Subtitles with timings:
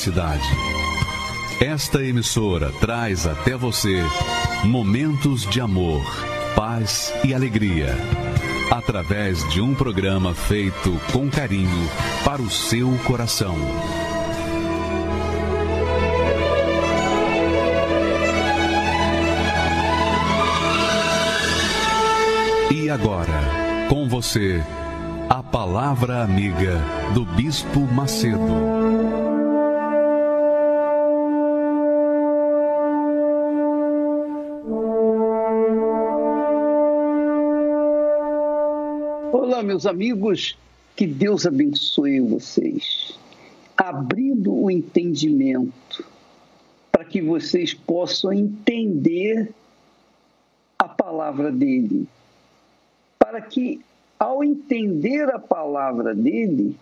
[0.00, 0.48] cidade.
[1.60, 4.02] Esta emissora traz até você
[4.64, 6.02] momentos de amor,
[6.54, 7.94] paz e alegria.
[8.70, 11.90] Através de um programa feito com carinho
[12.24, 13.56] para o seu coração.
[22.70, 24.62] E agora, com você,
[25.28, 26.80] a Palavra Amiga
[27.12, 28.79] do Bispo Macedo.
[39.52, 40.56] Olá, meus amigos,
[40.94, 43.18] que Deus abençoe vocês,
[43.76, 46.06] abrindo o entendimento
[46.92, 49.52] para que vocês possam entender
[50.78, 52.06] a palavra dele,
[53.18, 53.84] para que
[54.16, 56.76] ao entender a palavra dele,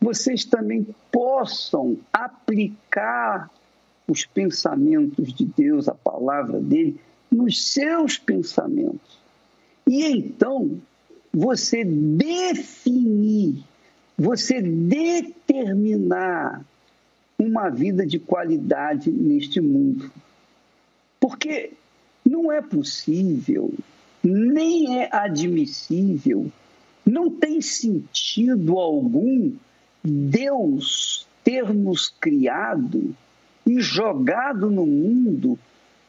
[0.00, 3.48] vocês também possam aplicar
[4.08, 7.00] os pensamentos de Deus, a palavra dele,
[7.30, 9.20] nos seus pensamentos.
[9.86, 10.80] E então
[11.36, 13.62] você definir,
[14.16, 16.64] você determinar
[17.38, 20.10] uma vida de qualidade neste mundo.
[21.20, 21.72] Porque
[22.24, 23.70] não é possível,
[24.24, 26.50] nem é admissível,
[27.04, 29.52] não tem sentido algum
[30.02, 33.14] Deus ter nos criado
[33.66, 35.58] e jogado no mundo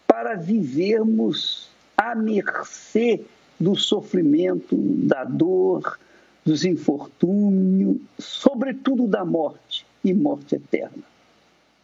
[0.08, 3.26] para vivermos à mercê
[3.60, 6.00] do sofrimento, da dor,
[6.46, 11.04] dos infortúnios, sobretudo da morte e morte eterna.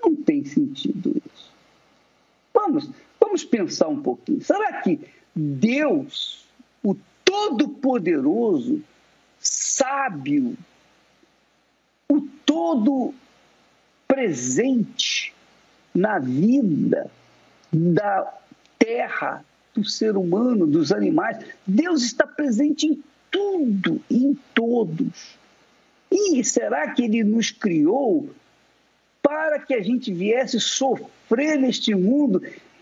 [0.02, 1.52] Não tem sentido isso.
[2.54, 4.42] Vamos, vamos pensar um pouquinho.
[4.42, 5.00] Será que
[5.36, 6.46] Deus,
[6.84, 8.82] o Todo-Poderoso,
[9.40, 10.56] sábio,
[12.08, 13.14] o todo
[14.08, 15.34] presente
[15.94, 17.10] na vida
[17.72, 18.32] da
[18.78, 21.38] terra, do ser humano, dos animais.
[21.66, 25.38] Deus está presente em tudo, em todos.
[26.12, 28.30] E será que ele nos criou
[29.22, 32.42] para que a gente viesse sofrer neste mundo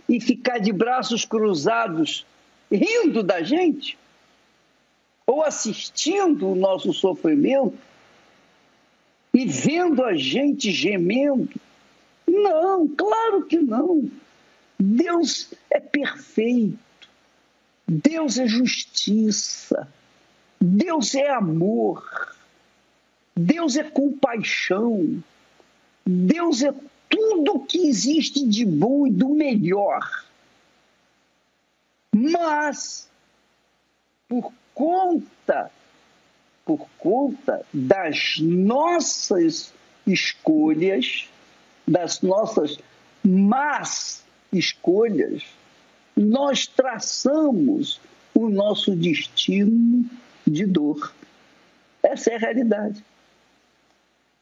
[0.09, 2.25] e ficar de braços cruzados,
[2.69, 3.97] rindo da gente?
[5.25, 7.77] Ou assistindo o nosso sofrimento
[9.33, 11.49] e vendo a gente gemendo?
[12.27, 14.09] Não, claro que não.
[14.81, 16.79] Deus é perfeito.
[17.87, 19.87] Deus é justiça.
[20.59, 22.35] Deus é amor.
[23.35, 25.23] Deus é compaixão.
[26.05, 26.73] Deus é
[27.07, 30.25] tudo que existe de bom e do melhor.
[32.11, 33.07] Mas,
[34.27, 35.71] por conta,
[36.65, 39.73] por conta das nossas
[40.07, 41.29] escolhas,
[41.87, 42.79] das nossas
[43.23, 45.43] más escolhas,
[46.15, 47.99] nós traçamos
[48.33, 50.05] o nosso destino
[50.45, 51.13] de dor.
[52.03, 53.03] Essa é a realidade.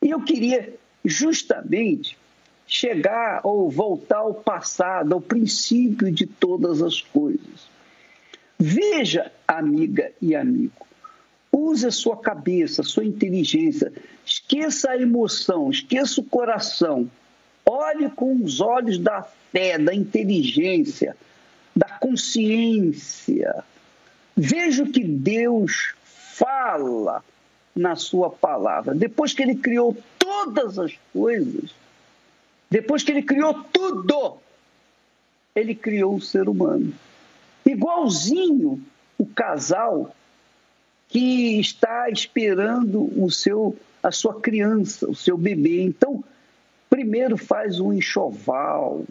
[0.02, 2.18] E eu queria justamente
[2.66, 7.68] chegar ou voltar ao passado, ao princípio de todas as coisas.
[8.58, 10.86] Veja, amiga e amigo,
[11.52, 13.92] use a sua cabeça, a sua inteligência,
[14.25, 17.09] esqueça a emoção, esqueça o coração,
[17.69, 19.22] olhe com os olhos da
[19.52, 21.16] fé, da inteligência,
[21.75, 23.63] da consciência.
[24.35, 27.24] Veja o que Deus fala
[27.75, 28.96] na sua palavra.
[28.96, 31.72] Depois que ele criou todas as coisas,
[32.69, 34.38] depois que ele criou tudo,
[35.56, 36.94] ele criou o ser humano.
[37.66, 38.81] Igualzinho
[39.18, 40.16] o casal
[41.07, 45.81] que está esperando o seu a sua criança, o seu bebê.
[45.81, 46.24] Então,
[46.90, 49.06] primeiro faz um enxoval,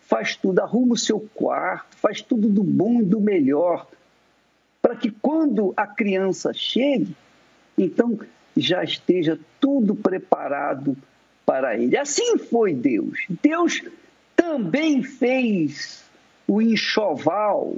[0.00, 3.88] faz tudo, arruma o seu quarto, faz tudo do bom e do melhor,
[4.80, 7.16] para que quando a criança chegue,
[7.78, 8.18] então
[8.56, 10.96] já esteja tudo preparado
[11.46, 11.96] para ele.
[11.96, 13.24] Assim foi Deus.
[13.42, 13.82] Deus
[14.36, 16.04] também fez
[16.46, 17.74] o enxoval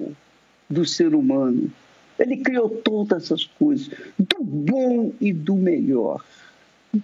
[0.69, 1.71] do ser humano.
[2.19, 6.25] Ele criou todas essas coisas, do bom e do melhor.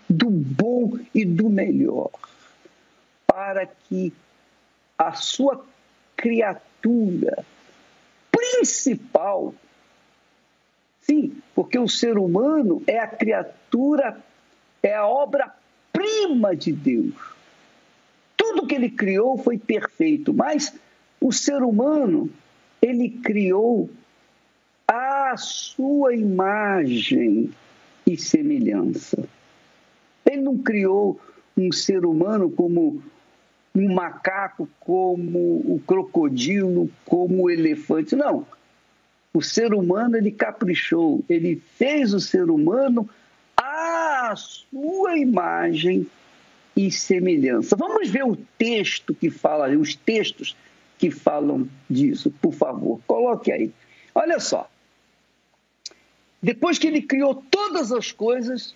[0.08, 2.10] Do bom e do melhor.
[3.40, 4.12] Para que
[4.98, 5.64] a sua
[6.14, 7.42] criatura
[8.30, 9.54] principal.
[11.00, 14.22] Sim, porque o ser humano é a criatura,
[14.82, 17.14] é a obra-prima de Deus.
[18.36, 20.78] Tudo que ele criou foi perfeito, mas
[21.18, 22.28] o ser humano,
[22.82, 23.88] ele criou
[24.86, 27.50] a sua imagem
[28.06, 29.26] e semelhança.
[30.26, 31.18] Ele não criou
[31.56, 33.02] um ser humano como
[33.80, 38.14] um macaco, como o crocodilo, como o elefante.
[38.14, 38.46] Não.
[39.32, 43.08] O ser humano ele caprichou, ele fez o ser humano
[43.56, 46.06] à sua imagem
[46.76, 47.76] e semelhança.
[47.76, 50.56] Vamos ver o texto que fala, os textos
[50.98, 53.00] que falam disso, por favor.
[53.06, 53.70] Coloque aí.
[54.14, 54.68] Olha só.
[56.42, 58.74] Depois que ele criou todas as coisas,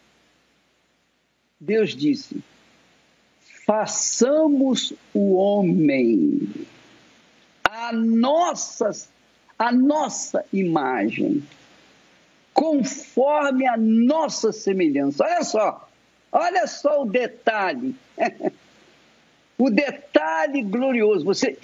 [1.59, 2.43] Deus disse:
[3.67, 6.67] façamos o homem
[7.75, 8.91] a nossa,
[9.59, 11.43] a nossa imagem,
[12.53, 15.25] conforme a nossa semelhança.
[15.25, 15.89] Olha só,
[16.31, 17.95] olha só o detalhe.
[19.59, 21.25] o detalhe glorioso.
[21.25, 21.59] Você,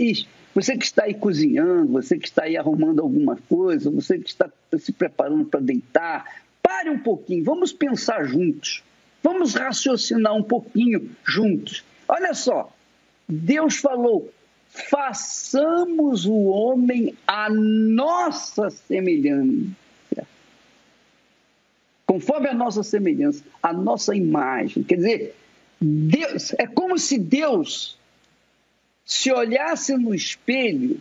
[0.52, 4.50] você que está aí cozinhando, você que está aí arrumando alguma coisa, você que está
[4.78, 8.82] se preparando para deitar, pare um pouquinho, vamos pensar juntos.
[9.22, 11.84] Vamos raciocinar um pouquinho juntos.
[12.12, 12.72] Olha só,
[13.28, 14.32] Deus falou:
[14.68, 20.26] façamos o homem a nossa semelhança.
[22.04, 24.82] Conforme a nossa semelhança, a nossa imagem.
[24.82, 25.36] Quer dizer,
[25.80, 27.96] Deus, é como se Deus
[29.04, 31.00] se olhasse no espelho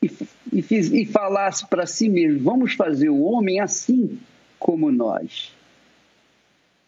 [0.00, 0.08] e,
[0.52, 4.20] e, fiz, e falasse para si mesmo: vamos fazer o homem assim
[4.56, 5.52] como nós.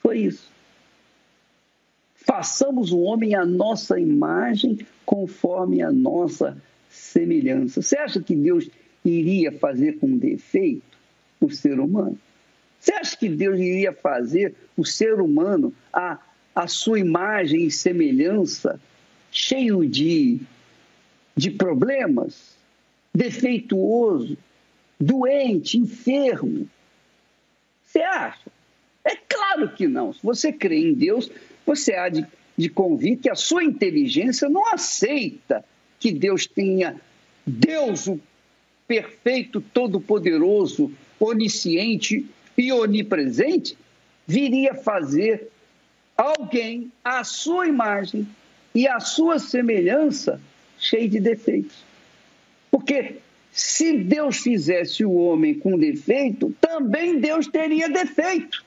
[0.01, 0.54] Foi isso
[2.35, 6.61] façamos o homem à nossa imagem, conforme a nossa
[6.91, 7.81] semelhança.
[7.81, 8.69] Você acha que Deus
[9.05, 10.83] iria fazer com defeito
[11.41, 12.19] o ser humano?
[12.81, 16.19] Você acha que Deus iria fazer o ser humano a,
[16.57, 18.81] a sua imagem e semelhança
[19.31, 20.41] cheio de,
[21.37, 22.57] de problemas,
[23.15, 24.37] defeituoso,
[24.99, 26.69] doente, enfermo?
[27.87, 28.51] Você acha?
[29.05, 30.13] É claro que não.
[30.13, 31.31] Se você crê em Deus,
[31.67, 32.27] você há de,
[32.57, 35.65] de convir que a sua inteligência não aceita
[35.99, 37.01] que Deus tenha
[37.47, 38.21] Deus, o
[38.87, 42.27] perfeito, todo-poderoso, onisciente
[42.57, 43.77] e onipresente,
[44.27, 45.49] viria fazer
[46.17, 48.27] alguém à sua imagem
[48.75, 50.41] e à sua semelhança
[50.79, 51.85] cheio de defeitos.
[52.71, 53.17] Porque
[53.53, 58.65] se Deus fizesse o homem com defeito, também Deus teria defeito.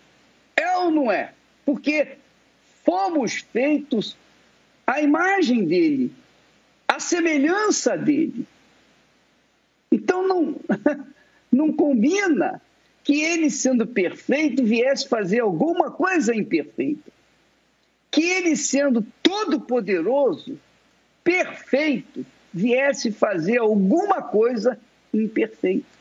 [0.56, 1.34] É ou não é?
[1.66, 2.08] Porque
[2.88, 4.16] fomos feitos
[4.86, 6.10] à imagem dele,
[6.88, 8.48] à semelhança dele.
[9.92, 10.56] Então não,
[11.52, 12.62] não combina
[13.04, 17.12] que ele, sendo perfeito, viesse fazer alguma coisa imperfeita.
[18.10, 20.58] Que ele, sendo todo-poderoso,
[21.26, 24.80] perfeito, viesse fazer alguma coisa
[25.14, 25.97] imperfeita.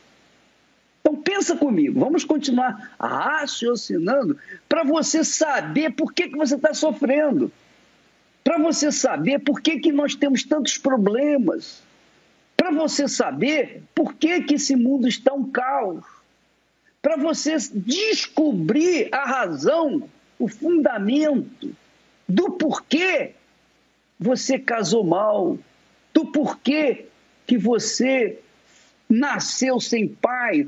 [1.06, 4.36] Então pensa comigo, vamos continuar raciocinando
[4.68, 7.52] para você saber por que, que você está sofrendo,
[8.42, 11.80] para você saber por que, que nós temos tantos problemas,
[12.56, 16.04] para você saber por que, que esse mundo está um caos,
[17.00, 20.08] para você descobrir a razão,
[20.40, 21.72] o fundamento
[22.28, 23.30] do porquê
[24.18, 25.56] você casou mal,
[26.12, 27.06] do porquê
[27.46, 28.40] que você
[29.08, 30.66] nasceu sem pai,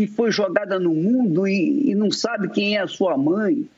[0.00, 3.68] e foi jogada no mundo e, e não sabe quem é a sua mãe.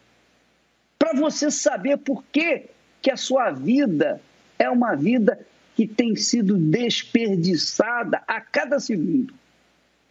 [0.96, 2.66] Para você saber por que,
[3.02, 4.20] que a sua vida
[4.56, 9.34] é uma vida que tem sido desperdiçada a cada segundo.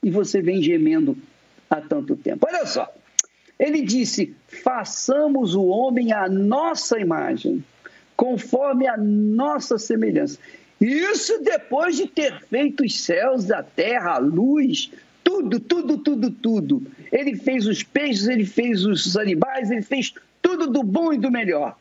[0.03, 1.17] E você vem gemendo
[1.69, 2.45] há tanto tempo.
[2.45, 2.93] Olha só,
[3.57, 7.63] ele disse: façamos o homem à nossa imagem,
[8.17, 10.37] conforme a nossa semelhança.
[10.81, 14.91] Isso depois de ter feito os céus, a terra, a luz,
[15.31, 16.87] tudo, tudo, tudo, tudo.
[17.11, 21.31] Ele fez os peixes, ele fez os animais, ele fez tudo do bom e do
[21.31, 21.77] melhor.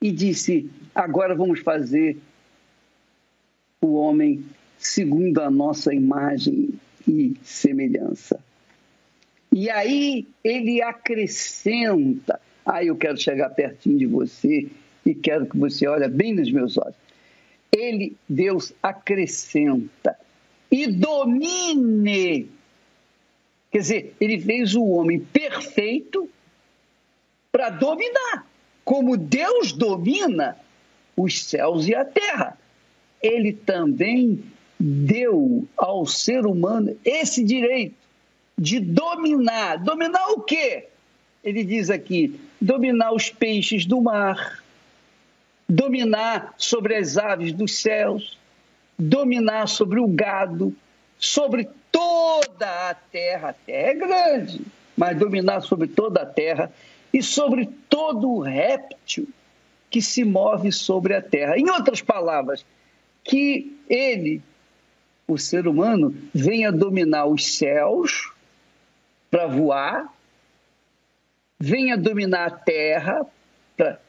[0.00, 2.18] E disse: agora vamos fazer
[3.80, 4.44] o homem
[4.76, 6.74] segundo a nossa imagem
[7.06, 8.38] e semelhança.
[9.50, 12.38] E aí ele acrescenta.
[12.64, 14.68] Aí ah, eu quero chegar pertinho de você
[15.06, 16.94] e quero que você olhe bem nos meus olhos.
[17.72, 20.14] Ele, Deus, acrescenta
[20.70, 22.48] e domine.
[23.70, 26.28] Quer dizer, ele fez o homem perfeito
[27.50, 28.46] para dominar.
[28.84, 30.56] Como Deus domina
[31.16, 32.58] os céus e a terra,
[33.22, 34.42] ele também
[34.78, 37.96] deu ao ser humano esse direito
[38.56, 39.76] de dominar.
[39.76, 40.88] Dominar o quê?
[41.42, 44.62] Ele diz aqui: dominar os peixes do mar,
[45.68, 48.38] dominar sobre as aves dos céus,
[48.98, 50.74] dominar sobre o gado,
[51.18, 53.50] sobre toda a terra.
[53.50, 54.60] A terra é grande,
[54.96, 56.72] mas dominar sobre toda a terra
[57.12, 59.28] e sobre todo o réptil
[59.90, 61.58] que se move sobre a terra.
[61.58, 62.64] Em outras palavras,
[63.24, 64.42] que ele,
[65.26, 68.32] o ser humano, venha dominar os céus
[69.30, 70.12] para voar,
[71.58, 73.26] venha dominar a terra
[73.76, 74.00] para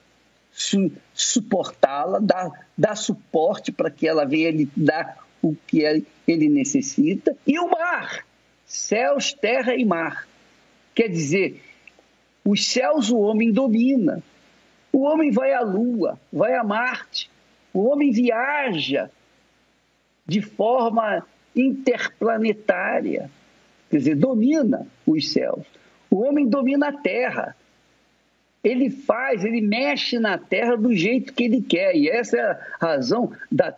[0.60, 7.36] su suportá-la, dar, dar suporte para que ela venha lhe dar o que ele necessita,
[7.48, 8.26] e o mar,
[8.66, 10.28] céus, terra e mar.
[10.94, 11.62] Quer dizer,
[12.44, 14.22] os céus o homem domina.
[14.92, 17.30] O homem vai à Lua, vai a Marte.
[17.74, 19.10] O homem viaja
[20.26, 21.26] de forma
[21.56, 23.32] interplanetária.
[23.90, 25.66] Quer dizer, domina os céus.
[26.12, 27.56] O homem domina a Terra.
[28.64, 31.96] Ele faz, ele mexe na Terra do jeito que ele quer.
[31.96, 33.74] E essa é a razão da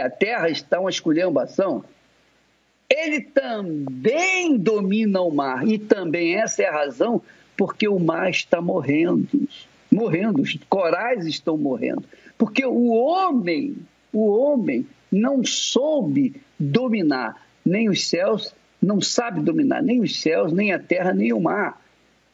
[0.00, 1.84] a Terra estar uma esculhambação.
[2.90, 5.66] Ele também domina o mar.
[5.66, 7.22] E também essa é a razão
[7.56, 9.48] porque o mar está morrendo.
[9.90, 12.04] Morrendo, os corais estão morrendo.
[12.36, 13.76] Porque o homem,
[14.12, 20.72] o homem não soube dominar nem os céus, não sabe dominar nem os céus, nem
[20.72, 21.80] a terra, nem o mar.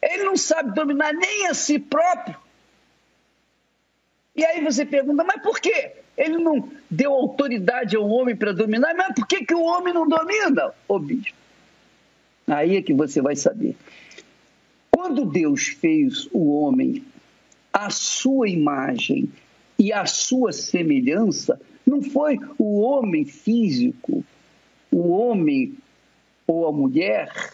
[0.01, 2.37] Ele não sabe dominar nem a si próprio.
[4.35, 5.91] E aí você pergunta, mas por quê?
[6.17, 10.07] Ele não deu autoridade ao homem para dominar, mas por que, que o homem não
[10.07, 11.37] domina, ô bispo?
[12.47, 13.75] Aí é que você vai saber.
[14.89, 17.03] Quando Deus fez o homem
[17.71, 19.29] à sua imagem
[19.77, 24.23] e à sua semelhança, não foi o homem físico,
[24.91, 25.77] o homem
[26.45, 27.53] ou a mulher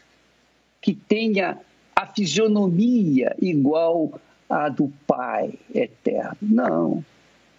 [0.82, 1.60] que tenha
[1.96, 6.38] a fisionomia igual à do Pai eterno.
[6.42, 7.06] Não.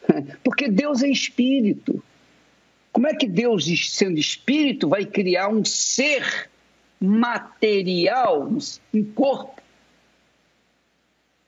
[0.45, 2.03] Porque Deus é espírito.
[2.93, 6.49] Como é que Deus, sendo espírito, vai criar um ser
[7.01, 8.49] material,
[8.95, 9.61] um corpo,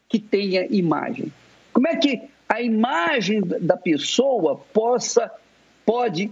[0.08, 1.32] que tenha imagem.
[1.72, 5.30] Como é que a imagem da pessoa possa
[5.84, 6.30] pode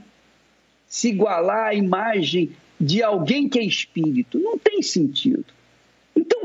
[0.88, 4.38] se igualar à imagem de alguém que é espírito?
[4.38, 5.55] Não tem sentido.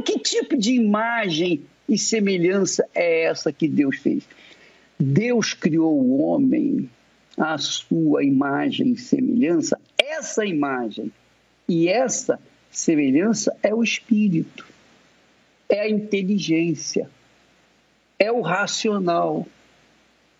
[0.02, 4.24] Que tipo de imagem e semelhança é essa que Deus fez?
[5.00, 6.90] Deus criou o homem
[7.38, 9.80] à sua imagem e semelhança.
[9.98, 11.12] Essa imagem
[11.68, 12.40] e essa
[12.70, 14.66] semelhança é o espírito,
[15.68, 17.10] é a inteligência
[18.22, 19.48] é o racional,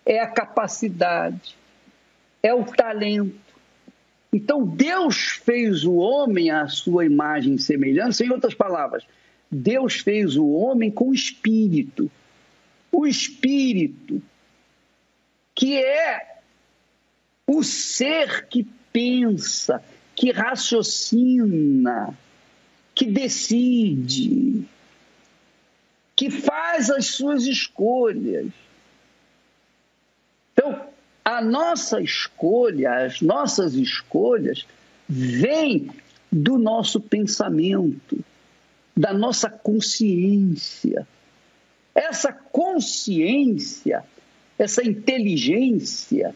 [0.06, 1.56] é a capacidade,
[2.40, 3.34] é o talento.
[4.32, 9.04] Então Deus fez o homem à sua imagem e semelhança, em outras palavras,
[9.54, 12.10] Deus fez o homem com espírito.
[12.90, 14.22] O espírito,
[15.54, 16.38] que é
[17.46, 19.84] o ser que pensa,
[20.16, 22.16] que raciocina,
[22.94, 24.64] que decide,
[26.16, 28.48] que faz as suas escolhas.
[30.54, 30.86] Então,
[31.22, 34.66] a nossa escolha, as nossas escolhas,
[35.06, 35.90] vêm
[36.30, 38.24] do nosso pensamento,
[38.96, 41.06] da nossa consciência.
[41.94, 44.04] Essa consciência,
[44.58, 46.34] essa inteligência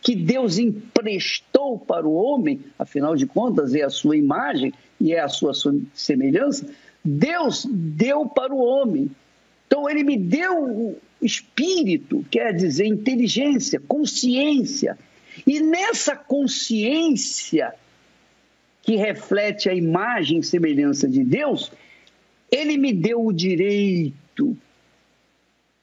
[0.00, 5.20] que Deus emprestou para o homem, afinal de contas é a sua imagem e é
[5.20, 5.52] a sua
[5.94, 6.66] semelhança,
[7.04, 9.10] Deus deu para o homem.
[9.66, 14.98] Então, ele me deu o espírito, quer dizer, inteligência, consciência.
[15.46, 17.74] E nessa consciência,
[18.82, 21.70] que reflete a imagem e semelhança de Deus,
[22.50, 24.56] ele me deu o direito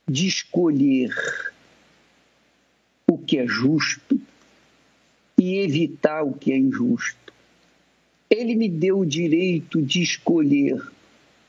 [0.08, 1.14] de escolher
[3.08, 4.20] o que é justo
[5.38, 7.34] e evitar o que é injusto.
[8.30, 10.82] Ele me deu o direito de escolher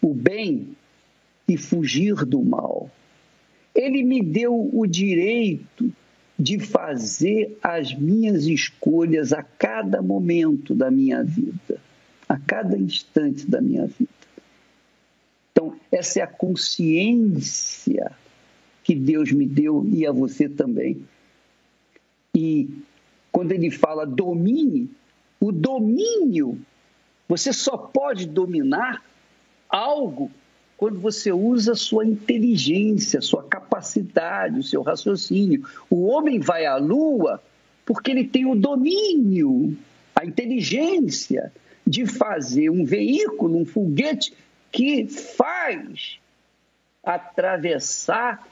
[0.02, 0.68] o bem
[1.48, 2.90] e fugir do mal.
[3.74, 5.92] Ele me deu o direito
[6.38, 11.80] de fazer as minhas escolhas a cada momento da minha vida,
[12.28, 14.15] a cada instante da minha vida.
[15.66, 18.12] Então, essa é a consciência
[18.84, 21.04] que Deus me deu e a você também.
[22.34, 22.68] E
[23.32, 24.88] quando ele fala domine,
[25.40, 26.58] o domínio,
[27.28, 29.02] você só pode dominar
[29.68, 30.30] algo
[30.76, 35.66] quando você usa sua inteligência, sua capacidade, o seu raciocínio.
[35.90, 37.42] O homem vai à lua
[37.84, 39.76] porque ele tem o domínio,
[40.14, 41.52] a inteligência
[41.86, 44.34] de fazer um veículo, um foguete
[44.70, 46.18] que faz
[47.02, 48.46] atravessar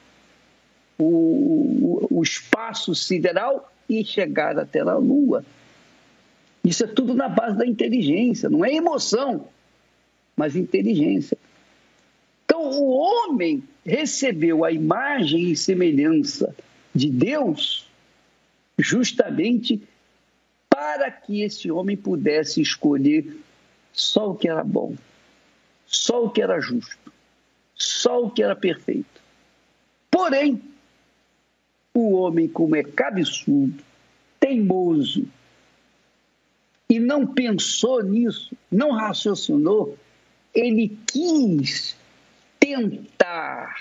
[0.98, 5.44] o, o, espaço sideral e chegar até a Lua.
[6.64, 9.48] Isso é tudo na base da inteligência, não é emoção
[10.36, 11.38] mas inteligência.
[12.44, 16.54] Então, o homem recebeu a imagem e semelhança
[16.94, 17.88] de Deus
[18.78, 19.82] justamente
[20.68, 23.36] para que esse homem pudesse escolher
[23.92, 24.94] só o que era bom,
[25.94, 27.12] só o que era justo,
[27.74, 29.22] só o que era perfeito.
[30.10, 30.60] Porém,
[31.92, 33.82] o homem, como é cabeçudo,
[34.40, 35.26] teimoso,
[36.88, 39.96] e não pensou nisso, não raciocinou,
[40.54, 41.96] ele quis
[42.60, 43.74] tentar,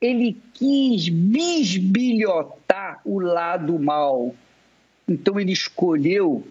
[0.00, 4.34] ele quis bisbilhotar o lado mal.
[5.06, 6.46] Então ele escolheu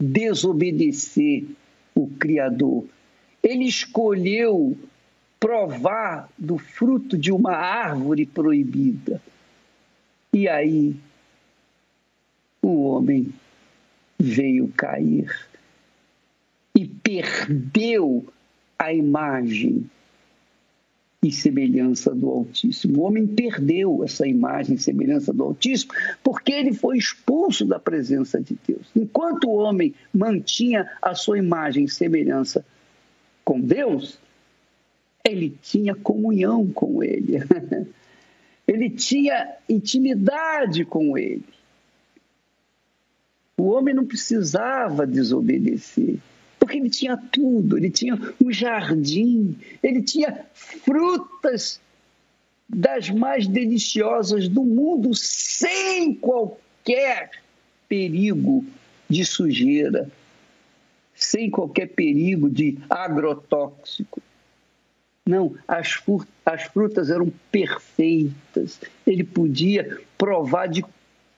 [0.00, 1.44] desobedecer
[1.94, 2.84] o Criador.
[3.44, 4.76] Ele escolheu
[5.38, 9.20] provar do fruto de uma árvore proibida.
[10.32, 10.96] E aí
[12.62, 13.32] o homem
[14.18, 15.30] veio cair
[16.74, 18.26] e perdeu
[18.78, 19.88] a imagem
[21.22, 23.00] e semelhança do Altíssimo.
[23.00, 28.40] O homem perdeu essa imagem e semelhança do Altíssimo porque ele foi expulso da presença
[28.40, 28.86] de Deus.
[28.96, 32.64] Enquanto o homem mantinha a sua imagem e semelhança
[33.44, 34.18] com Deus,
[35.24, 37.38] ele tinha comunhão com ele.
[38.66, 41.44] ele tinha intimidade com ele.
[43.56, 46.18] O homem não precisava desobedecer
[46.64, 51.78] porque ele tinha tudo, ele tinha um jardim, ele tinha frutas
[52.66, 57.30] das mais deliciosas do mundo, sem qualquer
[57.86, 58.64] perigo
[59.10, 60.10] de sujeira,
[61.24, 64.22] sem qualquer perigo de agrotóxico.
[65.26, 66.02] Não, as,
[66.44, 68.80] as frutas eram perfeitas.
[69.06, 70.84] Ele podia provar de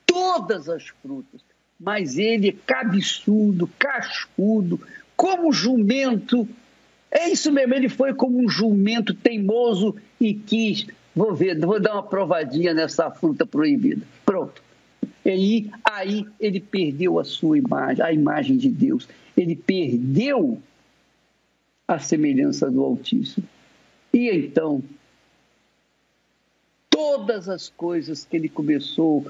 [0.05, 1.41] todas as frutas,
[1.79, 4.81] mas ele, cabeçudo, cascudo,
[5.15, 6.47] como jumento.
[7.09, 11.93] É isso mesmo, ele foi como um jumento teimoso e quis, vou ver, vou dar
[11.93, 14.05] uma provadinha nessa fruta proibida.
[14.25, 14.66] Pronto.
[15.27, 19.09] E aí ele perdeu a sua imagem, a imagem de Deus.
[19.35, 20.57] Ele perdeu
[21.85, 23.45] a semelhança do Altíssimo.
[24.13, 24.81] E então,
[26.89, 29.29] todas as coisas que ele começou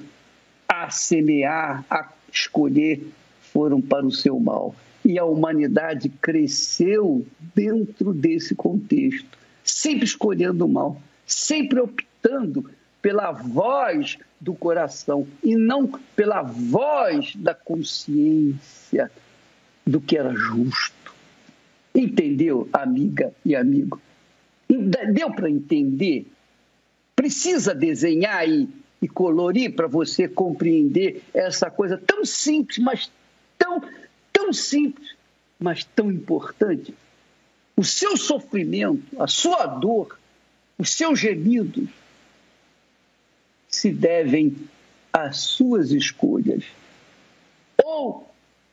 [0.68, 3.04] a semear, a escolher,
[3.42, 4.76] foram para o seu mal.
[5.04, 12.70] E a humanidade cresceu dentro desse contexto, sempre escolhendo o mal, sempre optando
[13.02, 19.12] pela voz do coração e não pela voz da consciência
[19.86, 21.14] do que era justo.
[21.94, 24.02] Entendeu, amiga e amigo?
[25.14, 26.28] Deu para entender?
[27.16, 28.70] Precisa desenhar e,
[29.02, 33.12] e colorir para você compreender essa coisa tão simples, mas
[33.58, 33.82] tão
[34.38, 35.16] tão simples,
[35.60, 36.94] mas tão importante.
[37.76, 40.18] O seu sofrimento, a sua dor,
[40.78, 41.90] os seus gemidos
[43.68, 44.56] se devem
[45.12, 46.64] às suas escolhas
[47.84, 48.30] ou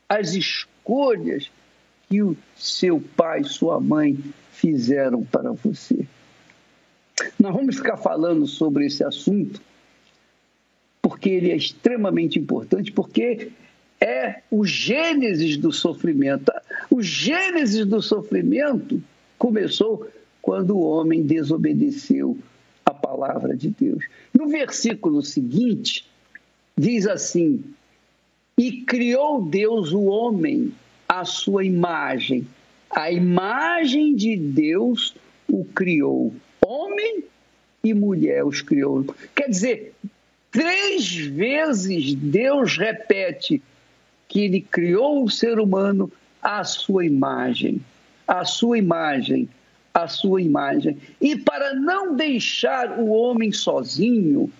[0.08, 1.50] às escolhas
[2.08, 4.18] que o seu pai, sua mãe
[4.52, 6.06] fizeram para você.
[7.38, 9.60] Nós vamos ficar falando sobre esse assunto
[11.04, 13.50] porque ele é extremamente importante, porque
[14.00, 16.50] é o gênesis do sofrimento.
[16.90, 19.02] O gênesis do sofrimento
[19.38, 20.08] começou
[20.40, 22.38] quando o homem desobedeceu
[23.14, 24.04] palavra de Deus.
[24.32, 26.04] No versículo seguinte,
[26.76, 27.62] diz assim:
[28.58, 30.72] E criou Deus o homem
[31.08, 32.46] à sua imagem.
[32.90, 35.14] A imagem de Deus
[35.48, 36.34] o criou.
[36.64, 37.24] Homem
[37.82, 39.04] e mulher os criou.
[39.34, 39.94] Quer dizer,
[40.50, 43.62] três vezes Deus repete
[44.28, 46.10] que ele criou o ser humano
[46.42, 47.80] à sua imagem,
[48.26, 49.48] à sua imagem,
[49.94, 50.98] à sua imagem.
[51.20, 54.50] E para não deixar o homem sozinho,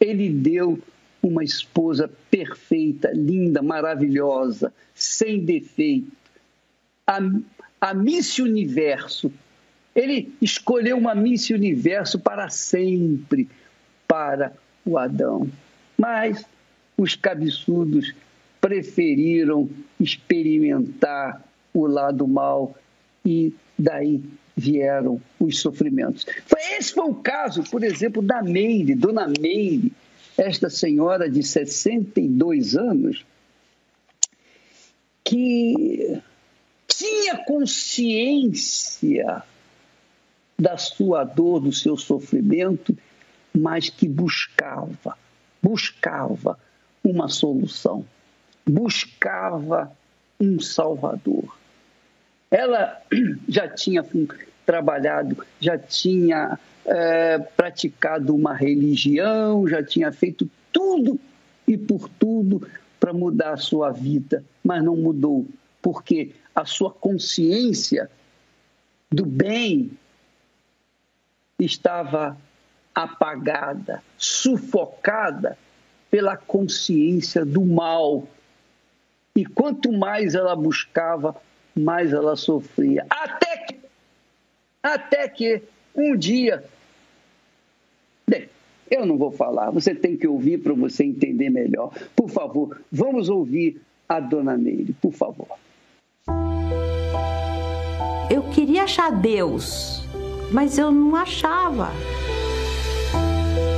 [0.00, 0.80] ele deu
[1.22, 6.10] uma esposa perfeita, linda, maravilhosa, sem defeito.
[7.06, 7.20] A,
[7.80, 9.30] a Miss Universo.
[9.94, 13.46] Ele escolheu uma Miss Universo para sempre
[14.08, 15.46] para o Adão.
[15.98, 16.46] Mas
[16.96, 18.14] os cabeçudos
[18.60, 21.42] preferiram experimentar
[21.74, 22.74] o lado mal
[23.24, 24.22] e daí
[24.56, 26.26] vieram os sofrimentos.
[26.78, 29.92] Esse foi o caso, por exemplo, da Meire, Dona Meire,
[30.36, 33.24] esta senhora de 62 anos,
[35.24, 36.20] que
[36.86, 39.42] tinha consciência
[40.58, 42.96] da sua dor, do seu sofrimento,
[43.54, 45.16] mas que buscava,
[45.62, 46.58] buscava
[47.02, 48.04] uma solução
[48.70, 49.92] buscava
[50.38, 51.58] um Salvador.
[52.50, 53.00] Ela
[53.48, 54.04] já tinha
[54.66, 61.18] trabalhado, já tinha é, praticado uma religião, já tinha feito tudo
[61.66, 62.66] e por tudo
[62.98, 65.46] para mudar a sua vida, mas não mudou,
[65.80, 68.10] porque a sua consciência
[69.10, 69.90] do bem
[71.58, 72.36] estava
[72.94, 75.56] apagada, sufocada
[76.10, 78.26] pela consciência do mal.
[79.34, 81.36] E quanto mais ela buscava,
[81.76, 83.06] mais ela sofria.
[83.08, 83.76] Até que,
[84.82, 85.62] até que
[85.94, 86.64] um dia.
[88.28, 88.48] Bem,
[88.90, 91.92] eu não vou falar, você tem que ouvir para você entender melhor.
[92.14, 95.48] Por favor, vamos ouvir a dona Meire, por favor.
[98.28, 100.04] Eu queria achar Deus,
[100.52, 101.90] mas eu não achava.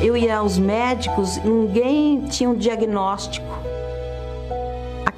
[0.04, 3.46] Eu ia aos médicos, ninguém tinha um diagnóstico.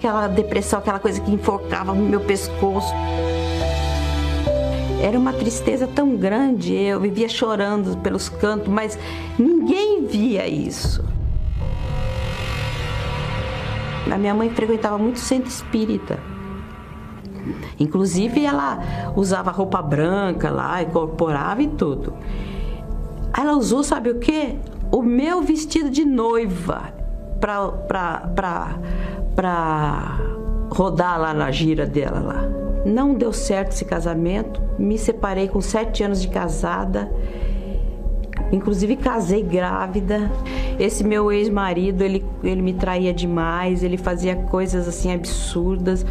[0.05, 2.93] Aquela depressão, aquela coisa que enforcava no meu pescoço.
[5.03, 8.99] Era uma tristeza tão grande, eu vivia chorando pelos cantos, mas
[9.38, 11.03] ninguém via isso.
[14.12, 16.19] A minha mãe frequentava muito centro espírita.
[17.81, 22.12] Inclusive, ela usava roupa branca lá, incorporava e tudo.
[23.35, 24.59] Ela usou, sabe o que?
[24.95, 26.95] o meu vestido de noiva
[27.40, 28.79] para
[30.70, 32.42] rodar lá na gira dela lá.
[32.85, 37.11] Não deu certo esse casamento, me separei com sete anos de casada,
[38.53, 40.31] inclusive casei grávida.
[40.79, 46.05] Esse meu ex-marido, ele, ele me traía demais, ele fazia coisas assim absurdas,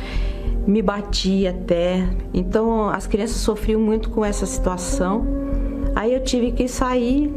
[0.65, 2.07] me batia até.
[2.33, 5.25] Então as crianças sofriam muito com essa situação.
[5.95, 7.31] Aí eu tive que sair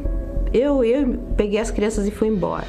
[0.53, 2.64] eu, eu peguei as crianças e fui embora.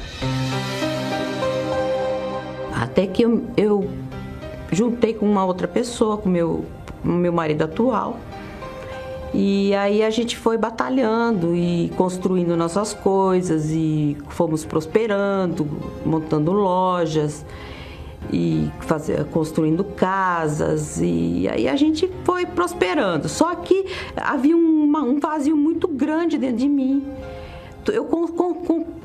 [2.78, 3.90] Até que eu, eu
[4.70, 6.64] juntei com uma outra pessoa, com meu,
[7.02, 8.18] meu marido atual.
[9.34, 15.68] E aí a gente foi batalhando e construindo nossas coisas e fomos prosperando,
[16.06, 17.44] montando lojas
[18.32, 23.28] e fazer, construindo casas e aí a gente foi prosperando.
[23.28, 23.86] Só que
[24.16, 27.04] havia uma, um vazio muito grande dentro de mim
[27.92, 28.08] eu,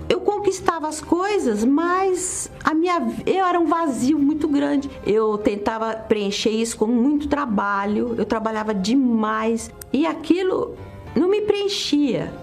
[0.10, 4.90] eu conquistava as coisas, mas a minha, eu era um vazio muito grande.
[5.06, 10.76] Eu tentava preencher isso com muito trabalho, eu trabalhava demais e aquilo
[11.16, 12.34] não me preenchia.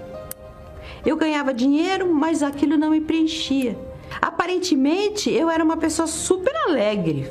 [1.05, 3.79] Eu ganhava dinheiro, mas aquilo não me preenchia.
[4.21, 7.31] Aparentemente, eu era uma pessoa super alegre,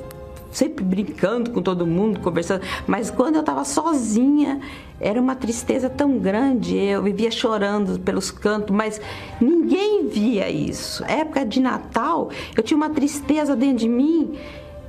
[0.52, 4.60] sempre brincando com todo mundo, conversando, mas quando eu estava sozinha,
[5.00, 9.00] era uma tristeza tão grande, eu vivia chorando pelos cantos, mas
[9.40, 11.04] ninguém via isso.
[11.06, 14.38] Época de Natal, eu tinha uma tristeza dentro de mim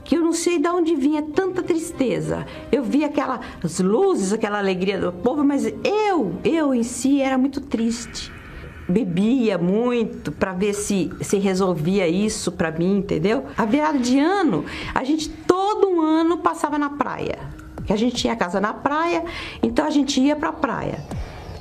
[0.03, 2.45] que eu não sei de onde vinha tanta tristeza.
[2.73, 7.61] Eu via aquelas luzes, aquela alegria do povo, mas eu, eu em si era muito
[7.61, 8.33] triste
[8.91, 13.45] bebia muito para ver se se resolvia isso para mim, entendeu?
[13.57, 15.29] A virada de ano, a gente
[15.75, 17.39] todo ano passava na praia.
[17.87, 19.25] Que a gente tinha casa na praia,
[19.63, 21.05] então a gente ia para a praia.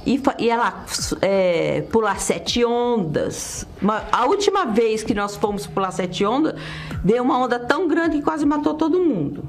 [0.06, 0.20] E
[0.56, 0.86] lá
[1.22, 3.66] é, pular sete ondas.
[4.12, 6.56] A última vez que nós fomos pular sete ondas,
[7.04, 9.44] deu uma onda tão grande que quase matou todo mundo.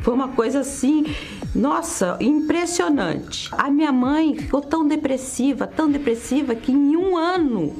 [0.00, 1.04] Foi uma coisa assim,
[1.54, 3.50] nossa, impressionante.
[3.52, 7.74] A minha mãe ficou tão depressiva, tão depressiva, que em um ano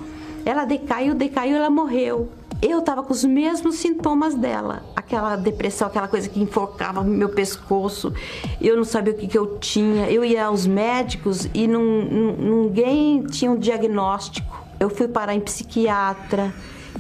[0.45, 2.29] ela decaiu, decaiu, ela morreu.
[2.63, 8.13] Eu tava com os mesmos sintomas dela, aquela depressão, aquela coisa que enforcava meu pescoço.
[8.61, 10.11] Eu não sabia o que, que eu tinha.
[10.11, 14.65] Eu ia aos médicos e ninguém tinha um diagnóstico.
[14.81, 16.53] Eu fui parar em psiquiatra,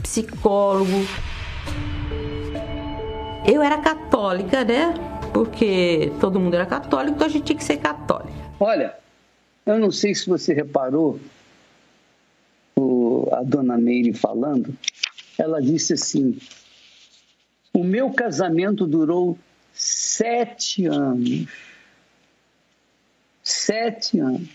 [0.03, 1.07] psicólogo.
[3.47, 4.95] Eu era católica, né?
[5.37, 8.33] porque todo mundo era católico, então a gente tinha que ser católico.
[8.59, 8.95] Olha,
[9.66, 11.21] eu não sei se você reparou
[12.75, 14.75] o, a dona Meire falando,
[15.38, 16.38] ela disse assim:
[17.72, 19.38] o meu casamento durou
[19.72, 21.46] sete anos.
[23.42, 24.49] Sete anos.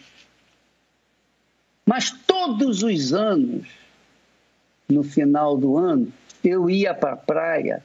[1.85, 3.67] Mas todos os anos,
[4.89, 6.11] no final do ano,
[6.43, 7.83] eu ia para a praia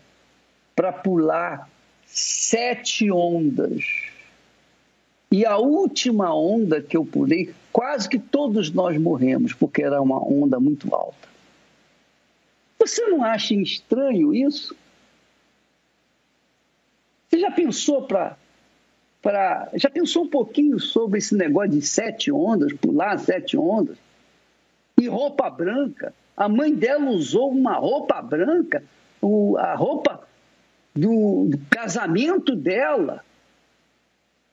[0.74, 1.68] para pular
[2.06, 3.85] sete ondas.
[5.30, 10.22] E a última onda que eu pulei, quase que todos nós morremos, porque era uma
[10.22, 11.36] onda muito alta.
[12.87, 14.77] Você não acha estranho isso?
[17.29, 18.37] Você já pensou para.
[19.20, 23.96] Pra, já pensou um pouquinho sobre esse negócio de sete ondas, pular sete ondas?
[25.01, 26.14] E roupa branca.
[26.37, 28.85] A mãe dela usou uma roupa branca,
[29.20, 30.27] o, a roupa
[30.94, 33.25] do, do casamento dela.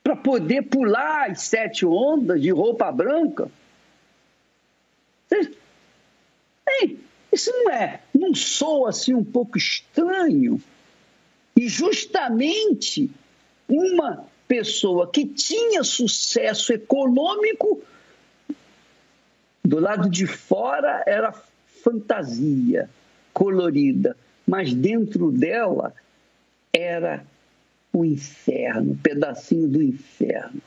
[0.02, 3.48] para poder pular as sete ondas de roupa branca.
[6.68, 6.98] Ei,
[7.34, 10.60] isso não é, não soa assim um pouco estranho?
[11.56, 13.10] E justamente
[13.68, 17.82] uma pessoa que tinha sucesso econômico,
[19.64, 21.32] do lado de fora era
[21.82, 22.88] fantasia
[23.32, 24.16] colorida,
[24.46, 25.94] mas dentro dela
[26.72, 27.24] era
[27.92, 30.60] o inferno, um pedacinho do inferno.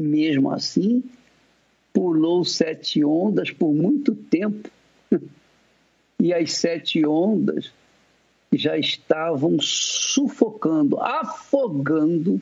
[0.00, 1.02] Mesmo assim,
[1.92, 4.70] pulou sete ondas por muito tempo.
[6.18, 7.72] E as sete ondas
[8.52, 12.40] já estavam sufocando, afogando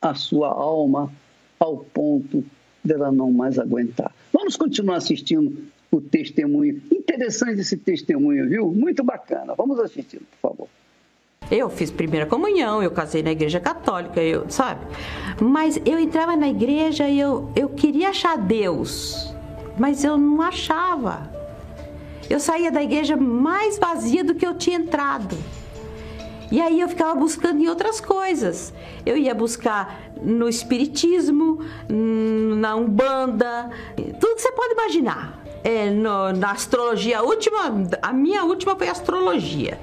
[0.00, 1.12] a sua alma
[1.58, 2.44] ao ponto
[2.84, 4.14] dela não mais aguentar.
[4.32, 6.80] Vamos continuar assistindo o testemunho.
[6.90, 8.70] Interessante esse testemunho, viu?
[8.70, 9.54] Muito bacana.
[9.54, 10.68] Vamos assistir, por favor.
[11.50, 14.86] Eu fiz primeira comunhão, eu casei na igreja católica, eu, sabe?
[15.40, 19.34] Mas eu entrava na igreja e eu, eu queria achar Deus,
[19.78, 21.37] mas eu não achava.
[22.28, 25.36] Eu saía da igreja mais vazia do que eu tinha entrado.
[26.50, 28.72] E aí eu ficava buscando em outras coisas.
[29.04, 33.70] Eu ia buscar no espiritismo, na umbanda,
[34.20, 35.42] tudo que você pode imaginar.
[35.64, 39.78] É, no, na astrologia, a última, a minha última foi astrologia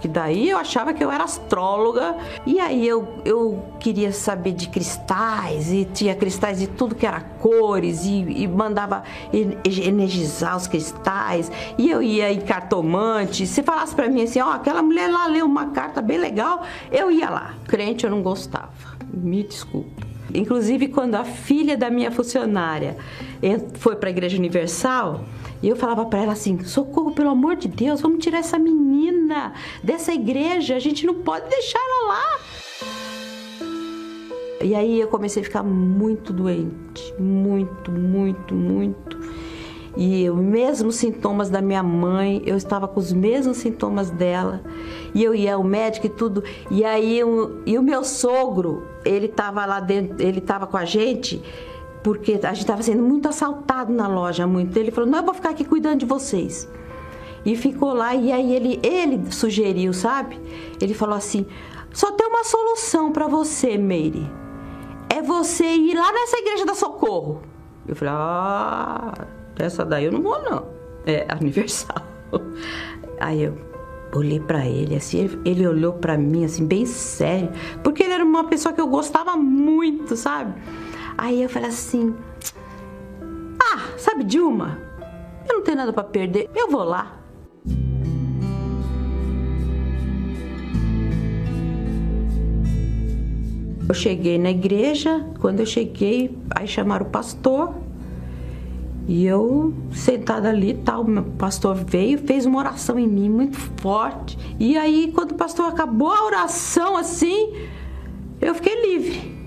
[0.00, 4.68] que daí eu achava que eu era astróloga e aí eu, eu queria saber de
[4.68, 11.52] cristais e tinha cristais de tudo que era cores e, e mandava energizar os cristais
[11.76, 13.46] e eu ia em cartomante.
[13.46, 16.62] Se falasse para mim assim, ó, oh, aquela mulher lá leu uma carta bem legal,
[16.90, 17.54] eu ia lá.
[17.66, 18.70] Crente eu não gostava.
[19.12, 20.08] Me desculpa.
[20.34, 22.96] Inclusive quando a filha da minha funcionária
[23.74, 25.24] foi para a Igreja Universal,
[25.62, 29.52] e eu falava para ela assim: socorro, pelo amor de Deus, vamos tirar essa menina
[29.82, 32.38] dessa igreja, a gente não pode deixar ela lá.
[34.62, 39.18] E aí eu comecei a ficar muito doente, muito, muito, muito.
[39.96, 44.62] E os mesmos sintomas da minha mãe, eu estava com os mesmos sintomas dela.
[45.14, 46.44] E eu ia ao médico e tudo.
[46.70, 50.84] E aí eu, e o meu sogro, ele estava lá dentro, ele estava com a
[50.84, 51.42] gente
[52.02, 54.76] porque a gente estava sendo muito assaltado na loja, muito.
[54.76, 56.68] Ele falou: "Não, eu vou ficar aqui cuidando de vocês".
[57.44, 60.38] E ficou lá e aí ele ele sugeriu, sabe?
[60.80, 61.46] Ele falou assim:
[61.92, 64.30] "Só tem uma solução para você, Meire.
[65.08, 67.42] É você ir lá nessa igreja da Socorro".
[67.86, 69.26] Eu falei: "Ah,
[69.58, 70.66] essa daí eu não vou não.
[71.06, 72.06] É aniversário".
[73.20, 73.70] Aí eu
[74.14, 77.50] olhei para ele assim, ele olhou para mim assim bem sério,
[77.82, 80.54] porque ele era uma pessoa que eu gostava muito, sabe?
[81.16, 82.14] Aí eu falei assim:
[83.60, 84.78] Ah, sabe de uma?
[85.48, 87.20] Eu não tenho nada para perder, eu vou lá.
[93.90, 97.74] Eu cheguei na igreja, quando eu cheguei, aí chamaram o pastor.
[99.08, 104.38] E eu sentada ali, tal, o pastor veio, fez uma oração em mim muito forte.
[104.60, 107.52] E aí, quando o pastor acabou a oração assim,
[108.40, 109.39] eu fiquei livre.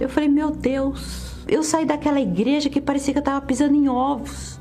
[0.00, 3.86] Eu falei, meu Deus, eu saí daquela igreja que parecia que eu estava pisando em
[3.86, 4.58] ovos.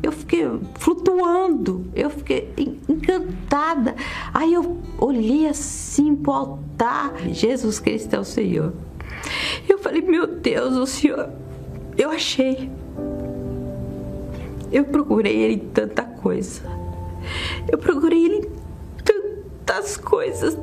[0.00, 2.52] Eu fiquei flutuando, eu fiquei
[2.88, 3.96] encantada.
[4.32, 8.72] Aí eu olhei assim pro altar, Jesus Cristo é o Senhor.
[9.68, 11.30] Eu falei, meu Deus, o Senhor,
[11.98, 12.70] eu achei.
[14.70, 16.62] Eu procurei Ele em tanta coisa.
[17.68, 18.50] Eu procurei Ele em
[19.02, 20.56] tantas coisas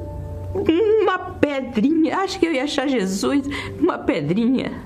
[0.53, 2.17] uma pedrinha.
[2.17, 3.45] Acho que eu ia achar Jesus
[3.79, 4.83] uma pedrinha.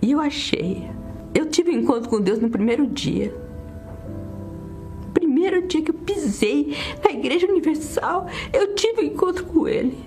[0.00, 0.90] E eu achei.
[1.34, 3.34] Eu tive um encontro com Deus no primeiro dia.
[5.14, 9.98] Primeiro dia que eu pisei na Igreja Universal, eu tive um encontro com Ele.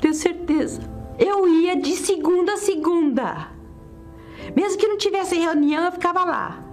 [0.00, 0.80] Tenho certeza.
[1.18, 3.48] Eu ia de segunda a segunda.
[4.56, 6.64] Mesmo que não tivesse reunião, eu ficava lá.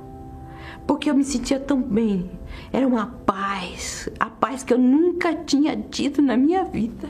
[0.88, 2.38] Porque eu me sentia tão bem
[2.71, 7.10] era uma paz, a paz que eu nunca tinha tido na minha vida.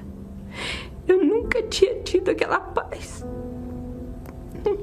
[1.07, 3.25] Eu nunca tinha tido aquela paz.
[4.63, 4.77] Não,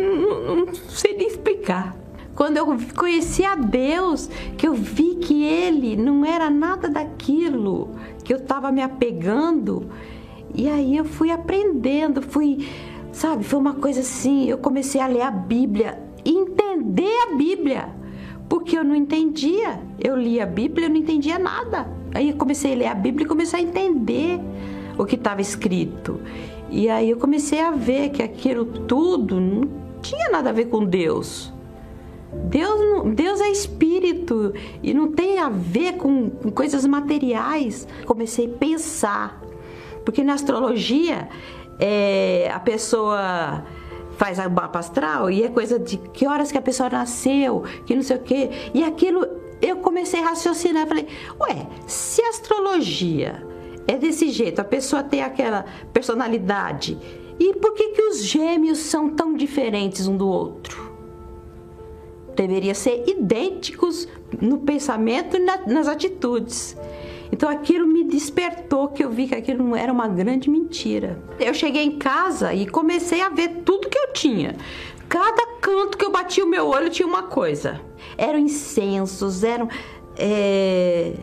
[0.00, 1.96] não, não sei nem explicar.
[2.34, 7.90] Quando eu conheci a Deus, que eu vi que Ele não era nada daquilo
[8.24, 9.88] que eu estava me apegando,
[10.54, 12.68] e aí eu fui aprendendo, fui,
[13.12, 14.48] sabe, foi uma coisa assim.
[14.48, 18.03] Eu comecei a ler a Bíblia, entender a Bíblia
[18.48, 19.80] porque eu não entendia.
[19.98, 21.88] Eu lia a Bíblia e não entendia nada.
[22.14, 24.40] Aí eu comecei a ler a Bíblia e comecei a entender
[24.96, 26.20] o que estava escrito.
[26.70, 29.68] E aí eu comecei a ver que aquilo tudo não
[30.00, 31.52] tinha nada a ver com Deus.
[32.32, 34.52] Deus, Deus é espírito
[34.82, 37.86] e não tem a ver com, com coisas materiais.
[38.04, 39.40] Comecei a pensar,
[40.04, 41.28] porque na astrologia
[41.78, 43.64] é, a pessoa
[44.16, 47.94] faz a mapa astral e é coisa de que horas que a pessoa nasceu, que
[47.94, 48.50] não sei o quê.
[48.72, 49.26] E aquilo
[49.60, 51.06] eu comecei a raciocinar, falei,
[51.40, 53.46] ué, se a astrologia
[53.86, 56.98] é desse jeito, a pessoa tem aquela personalidade,
[57.38, 60.92] e por que que os gêmeos são tão diferentes um do outro?
[62.36, 64.08] Deveria ser idênticos
[64.40, 66.76] no pensamento e na, nas atitudes.
[67.34, 71.20] Então aquilo me despertou que eu vi que aquilo não era uma grande mentira.
[71.40, 74.54] Eu cheguei em casa e comecei a ver tudo que eu tinha.
[75.08, 77.80] Cada canto que eu batia o meu olho tinha uma coisa.
[78.16, 79.68] Eram incensos, eram.
[80.16, 81.14] É...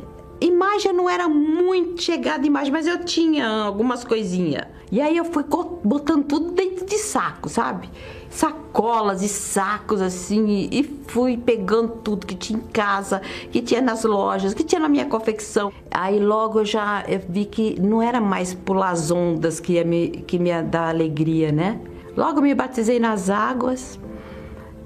[0.42, 4.66] Imagem não era muito chegada imagem, mas eu tinha algumas coisinhas.
[4.92, 5.46] E aí eu fui
[5.82, 7.90] botando tudo dentro de saco, sabe?
[8.32, 14.04] Sacolas e sacos assim e fui pegando tudo que tinha em casa, que tinha nas
[14.04, 15.72] lojas, que tinha na minha confecção.
[15.92, 20.10] Aí logo eu já vi que não era mais pular as ondas que ia me,
[20.10, 21.80] que me ia dar alegria, né?
[22.16, 24.00] Logo me batizei nas águas,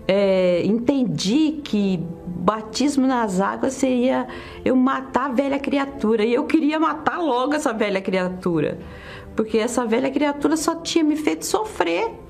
[0.08, 4.27] é, entendi que batismo nas águas seria
[4.63, 8.77] eu matar a velha criatura e eu queria matar logo essa velha criatura,
[9.36, 12.24] porque essa velha criatura só tinha me feito sofrer.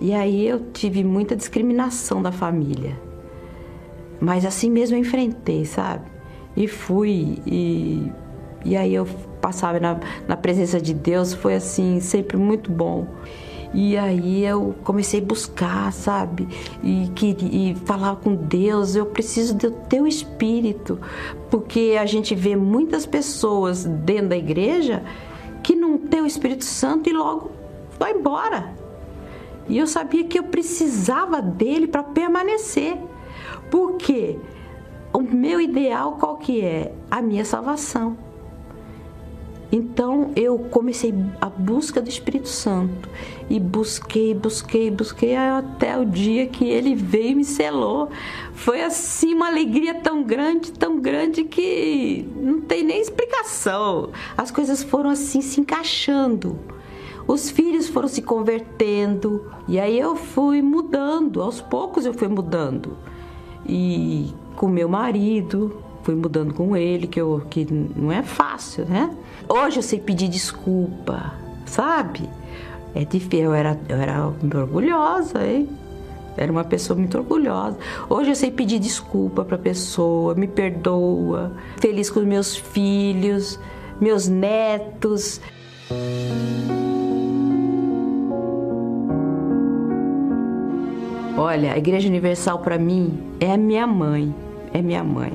[0.00, 2.98] E aí eu tive muita discriminação da família.
[4.20, 6.06] Mas assim mesmo eu enfrentei, sabe?
[6.56, 8.12] E fui, e,
[8.64, 9.06] e aí eu
[9.40, 13.06] passava na, na presença de Deus, foi assim, sempre muito bom.
[13.72, 16.48] E aí eu comecei a buscar, sabe?
[16.82, 20.98] E, e falar com Deus, eu preciso do teu espírito.
[21.50, 25.02] Porque a gente vê muitas pessoas dentro da igreja
[25.62, 27.50] que não tem o Espírito Santo e logo
[27.98, 28.74] vai embora.
[29.68, 32.96] E eu sabia que eu precisava dele para permanecer.
[33.70, 34.38] Porque
[35.12, 36.92] o meu ideal qual que é?
[37.10, 38.16] A minha salvação.
[39.70, 43.08] Então eu comecei a busca do Espírito Santo
[43.50, 48.08] e busquei, busquei, busquei até o dia que ele veio e me selou.
[48.54, 54.10] Foi assim uma alegria tão grande, tão grande que não tem nem explicação.
[54.36, 56.58] As coisas foram assim se encaixando.
[57.28, 62.96] Os filhos foram se convertendo e aí eu fui mudando, aos poucos eu fui mudando.
[63.66, 69.14] E com meu marido, fui mudando com ele, que, eu, que não é fácil, né?
[69.46, 71.34] Hoje eu sei pedir desculpa,
[71.66, 72.26] sabe?
[72.94, 75.68] É difícil, eu era, eu era orgulhosa, hein?
[76.34, 77.76] Era uma pessoa muito orgulhosa.
[78.08, 81.52] Hoje eu sei pedir desculpa para a pessoa, me perdoa.
[81.76, 83.60] Feliz com meus filhos,
[84.00, 85.42] meus netos.
[91.38, 94.34] Olha, a Igreja Universal para mim é minha mãe,
[94.74, 95.32] é minha mãe.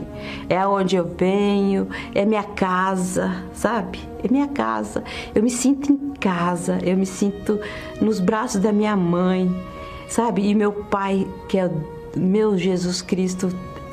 [0.50, 4.00] É aonde eu venho, é minha casa, sabe?
[4.22, 5.02] É minha casa.
[5.34, 7.58] Eu me sinto em casa, eu me sinto
[8.02, 9.50] nos braços da minha mãe,
[10.10, 10.46] sabe?
[10.46, 11.72] E meu pai, que é
[12.18, 13.48] meu Jesus Cristo,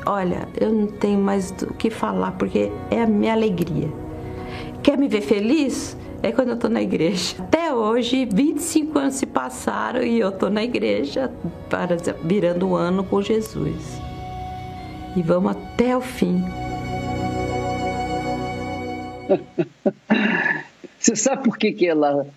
[0.05, 3.87] olha, eu não tenho mais o que falar porque é a minha alegria.
[4.83, 5.95] Quer me ver feliz?
[6.23, 7.35] É quando eu estou na igreja.
[7.39, 11.31] Até hoje, 25 anos se passaram e eu estou na igreja,
[11.69, 13.99] para, virando o ano com Jesus.
[15.15, 16.41] E vamos até o fim.
[20.99, 22.27] Você sabe por que, que ela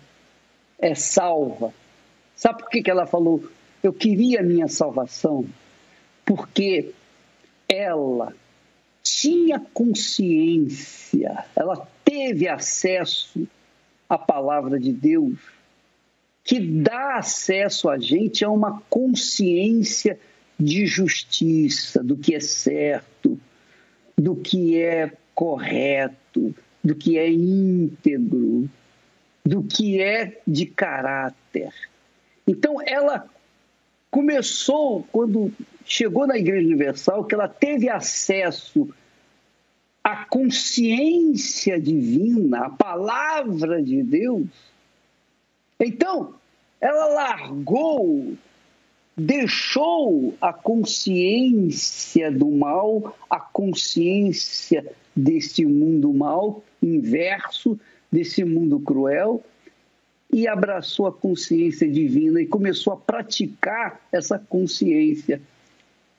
[0.79, 1.71] é salva?
[2.35, 3.43] Sabe por que, que ela falou,
[3.83, 5.45] eu queria a minha salvação?
[6.25, 6.91] Porque
[7.69, 8.33] ela
[9.03, 13.47] tinha consciência, ela teve acesso
[14.07, 15.37] a palavra de Deus,
[16.43, 20.19] que dá acesso a gente a uma consciência
[20.59, 23.39] de justiça, do que é certo,
[24.17, 28.69] do que é correto, do que é íntegro,
[29.43, 31.73] do que é de caráter.
[32.47, 33.27] Então, ela
[34.09, 35.51] começou, quando
[35.83, 38.89] chegou na Igreja Universal, que ela teve acesso
[40.05, 44.45] a consciência divina, a palavra de Deus.
[45.79, 46.35] Então,
[46.79, 48.35] ela largou,
[49.17, 57.79] deixou a consciência do mal, a consciência desse mundo mal, inverso
[58.11, 59.43] desse mundo cruel,
[60.31, 65.41] e abraçou a consciência divina e começou a praticar essa consciência.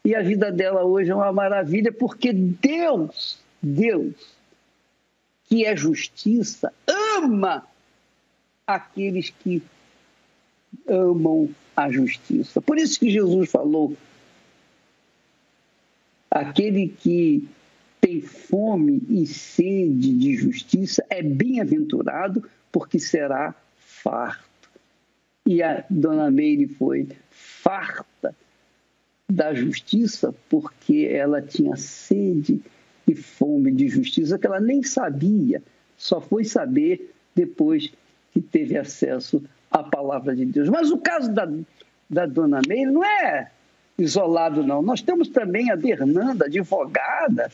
[0.04, 4.14] E a vida dela hoje é uma maravilha porque Deus Deus,
[5.44, 7.66] que é justiça, ama
[8.66, 9.62] aqueles que
[10.88, 12.60] amam a justiça.
[12.60, 13.96] Por isso que Jesus falou:
[16.30, 17.48] aquele que
[18.00, 24.70] tem fome e sede de justiça é bem-aventurado, porque será farto.
[25.44, 28.34] E a dona Meire foi farta
[29.28, 32.62] da justiça porque ela tinha sede
[33.06, 35.62] e fome de justiça que ela nem sabia,
[35.96, 37.92] só foi saber depois
[38.32, 40.68] que teve acesso à palavra de Deus.
[40.68, 41.48] Mas o caso da,
[42.08, 43.50] da dona Meire não é
[43.98, 44.82] isolado, não.
[44.82, 47.50] Nós temos também a Bernanda, advogada,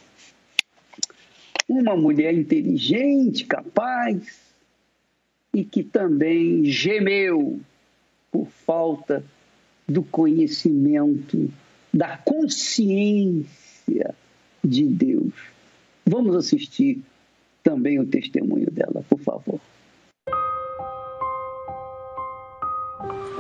[1.69, 4.41] uma mulher inteligente, capaz,
[5.55, 7.61] e que também gemeu
[8.31, 9.23] por falta
[9.87, 11.51] do conhecimento,
[11.93, 13.47] da consciência
[14.63, 15.33] de Deus.
[16.07, 17.03] Vamos assistir
[17.63, 19.61] também o testemunho dela, por favor.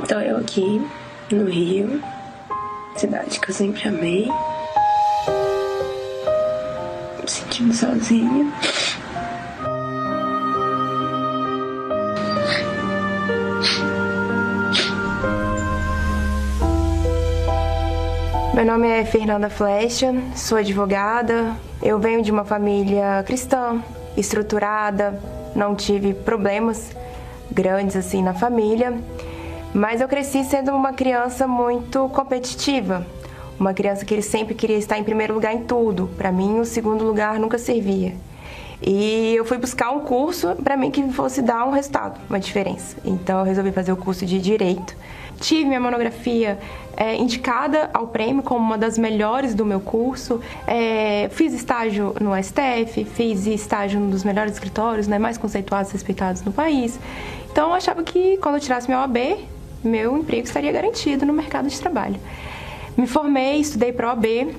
[0.03, 0.81] Então, eu aqui
[1.31, 2.03] no Rio,
[2.97, 4.29] cidade que eu sempre amei,
[7.21, 8.53] me sentindo sozinha.
[18.55, 21.57] Meu nome é Fernanda Flecha, sou advogada.
[21.83, 23.83] Eu venho de uma família cristã,
[24.15, 25.19] estruturada,
[25.57, 26.95] não tive problemas
[27.51, 28.93] grandes assim na família,
[29.73, 33.07] mas eu cresci sendo uma criança muito competitiva,
[33.59, 36.11] uma criança que sempre queria estar em primeiro lugar em tudo.
[36.19, 38.13] Para mim, o segundo lugar nunca servia.
[38.83, 42.99] E eu fui buscar um curso para mim que fosse dar um resultado, uma diferença.
[43.03, 44.95] Então eu resolvi fazer o curso de direito
[45.43, 46.59] tive minha monografia
[46.97, 50.41] é, indicada ao prêmio como uma das melhores do meu curso.
[50.67, 55.95] É, fiz estágio no STF, fiz estágio num dos melhores escritórios, né, mais conceituados e
[55.95, 56.99] respeitados no país.
[57.51, 59.37] Então eu achava que quando eu tirasse meu AB,
[59.83, 62.17] meu emprego estaria garantido no mercado de trabalho.
[62.97, 64.55] Me formei, estudei para o AB.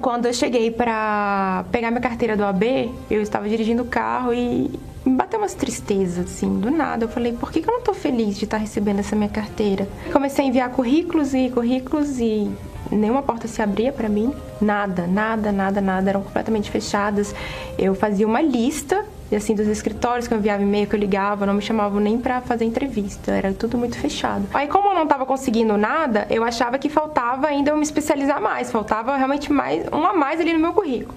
[0.00, 4.70] Quando eu cheguei para pegar minha carteira do AB, eu estava dirigindo o carro e
[5.04, 7.04] me bateu umas tristezas, assim, do nada.
[7.04, 9.88] Eu falei, por que, que eu não tô feliz de estar recebendo essa minha carteira?
[10.12, 12.50] Comecei a enviar currículos e currículos e
[12.90, 14.32] nenhuma porta se abria para mim.
[14.60, 16.10] Nada, nada, nada, nada.
[16.10, 17.34] Eram completamente fechadas.
[17.78, 19.04] Eu fazia uma lista
[19.36, 22.40] assim, dos escritórios que eu enviava e-mail, que eu ligava, não me chamavam nem para
[22.40, 24.46] fazer entrevista, era tudo muito fechado.
[24.54, 28.40] Aí, como eu não estava conseguindo nada, eu achava que faltava ainda eu me especializar
[28.40, 31.14] mais, faltava realmente mais, um a mais ali no meu currículo.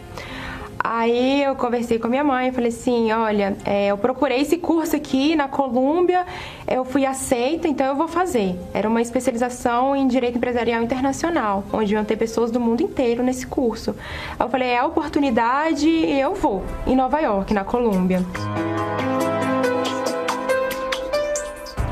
[0.83, 4.95] Aí eu conversei com a minha mãe falei assim: olha, é, eu procurei esse curso
[4.95, 6.25] aqui na Colômbia,
[6.67, 8.55] eu fui aceita, então eu vou fazer.
[8.73, 13.45] Era uma especialização em Direito Empresarial Internacional, onde iam ter pessoas do mundo inteiro nesse
[13.45, 13.95] curso.
[14.39, 18.25] Aí eu falei: é a oportunidade, eu vou, em Nova York, na Colômbia.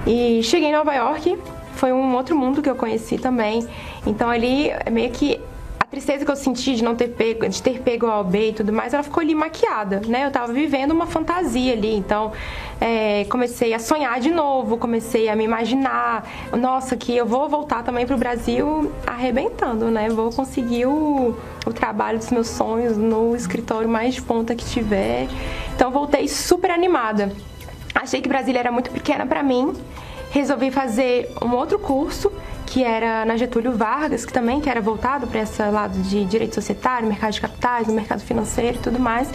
[0.08, 1.38] E cheguei em Nova York,
[1.74, 3.68] foi um outro mundo que eu conheci também.
[4.08, 5.40] Então ali meio que
[5.90, 8.72] tristeza que eu senti de não ter pego, de ter pego o OB e tudo
[8.72, 10.26] mais, ela ficou ali maquiada, né?
[10.26, 12.32] Eu tava vivendo uma fantasia ali, então
[12.80, 16.28] é, comecei a sonhar de novo, comecei a me imaginar,
[16.58, 20.10] nossa, que eu vou voltar também pro Brasil arrebentando, né?
[20.10, 21.36] Vou conseguir o,
[21.66, 25.28] o trabalho dos meus sonhos no escritório mais de ponta que tiver.
[25.76, 27.32] Então voltei super animada.
[27.96, 29.74] Achei que Brasília era muito pequena para mim.
[30.32, 32.32] Resolvi fazer um outro curso
[32.66, 36.54] que era na Getúlio Vargas, que também que era voltado para esse lado de direito
[36.54, 39.30] societário, mercado de capitais, mercado financeiro e tudo mais.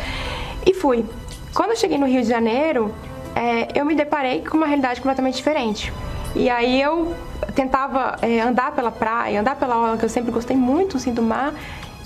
[0.64, 1.04] E fui.
[1.52, 2.94] Quando eu cheguei no Rio de Janeiro,
[3.34, 5.92] é, eu me deparei com uma realidade completamente diferente.
[6.34, 7.14] E aí eu
[7.54, 11.22] tentava é, andar pela praia, andar pela orla, que eu sempre gostei muito assim, do
[11.22, 11.54] mar,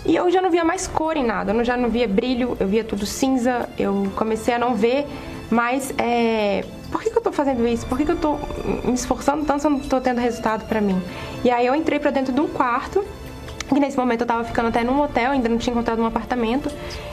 [0.05, 2.67] e eu já não via mais cor em nada, eu já não via brilho, eu
[2.67, 5.07] via tudo cinza, eu comecei a não ver
[5.51, 7.87] mais é, por que, que eu tô fazendo isso?
[7.87, 8.39] Por que, que eu tô
[8.85, 11.01] me esforçando tanto se eu não tô tendo resultado para mim?
[11.45, 13.05] E aí eu entrei para dentro de um quarto
[13.75, 16.71] que nesse momento eu tava ficando até num hotel, ainda não tinha encontrado um apartamento,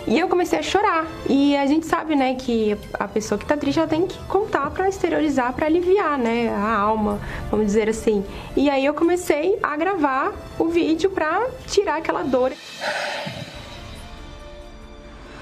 [0.07, 1.05] e eu comecei a chorar.
[1.29, 4.69] E a gente sabe, né, que a pessoa que tá triste ela tem que contar
[4.71, 7.19] para exteriorizar, para aliviar, né, a alma,
[7.51, 8.23] vamos dizer assim.
[8.55, 12.51] E aí eu comecei a gravar o vídeo para tirar aquela dor.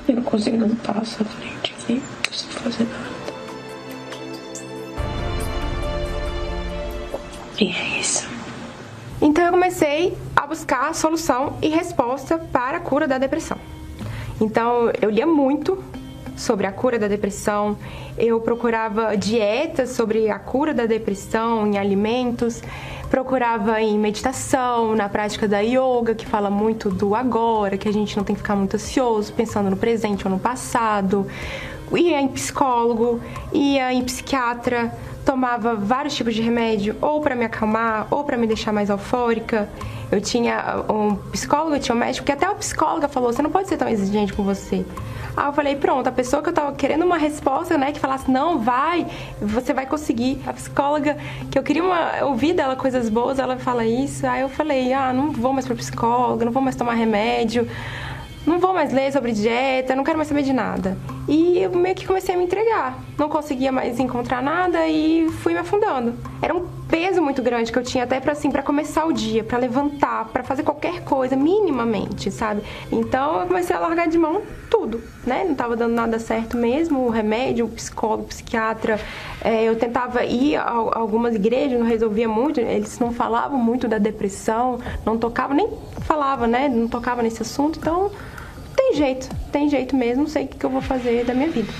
[0.08, 3.23] Eu não consigo passo à frente aqui, não consigo fazer nada.
[7.60, 8.28] E é isso.
[9.22, 13.58] Então eu comecei a buscar solução e resposta para a cura da depressão.
[14.42, 15.82] Então eu lia muito
[16.36, 17.78] sobre a cura da depressão,
[18.18, 22.62] eu procurava dietas sobre a cura da depressão em alimentos,
[23.10, 28.18] procurava em meditação, na prática da yoga, que fala muito do agora, que a gente
[28.18, 31.28] não tem que ficar muito ansioso, pensando no presente ou no passado
[31.98, 34.94] ia em psicólogo, ia em psiquiatra,
[35.26, 39.70] tomava vários tipos de remédio, ou para me acalmar, ou para me deixar mais eufórica.
[40.12, 43.50] Eu tinha um psicólogo, eu tinha um médico, que até a psicóloga falou: você não
[43.50, 44.86] pode ser tão exigente com você.
[45.36, 48.30] Aí eu falei, pronto, a pessoa que eu tava querendo uma resposta, né, que falasse,
[48.30, 49.08] não, vai,
[49.42, 50.40] você vai conseguir.
[50.46, 51.18] A psicóloga,
[51.50, 54.28] que eu queria uma, ouvir dela coisas boas, ela fala isso.
[54.28, 57.68] Aí eu falei, ah, não vou mais pra psicóloga, não vou mais tomar remédio
[58.46, 60.98] não vou mais ler sobre dieta, não quero mais saber de nada.
[61.28, 63.00] E eu meio que comecei a me entregar.
[63.18, 66.14] Não conseguia mais encontrar nada e fui me afundando.
[66.42, 69.44] Era um peso muito grande que eu tinha até para assim, para começar o dia,
[69.44, 72.62] para levantar, para fazer qualquer coisa minimamente, sabe?
[72.92, 75.44] Então eu comecei a largar de mão tudo, né?
[75.44, 79.00] Não estava dando nada certo mesmo, o remédio, o psicólogo, o psiquiatra.
[79.44, 83.98] É, eu tentava ir a algumas igrejas, não resolvia muito, eles não falavam muito da
[83.98, 85.72] depressão, não tocavam, nem
[86.02, 86.70] falava, né?
[86.70, 88.12] Não tocava nesse assunto, então
[88.76, 91.74] tem jeito, tem jeito mesmo, sei o que eu vou fazer da minha vida.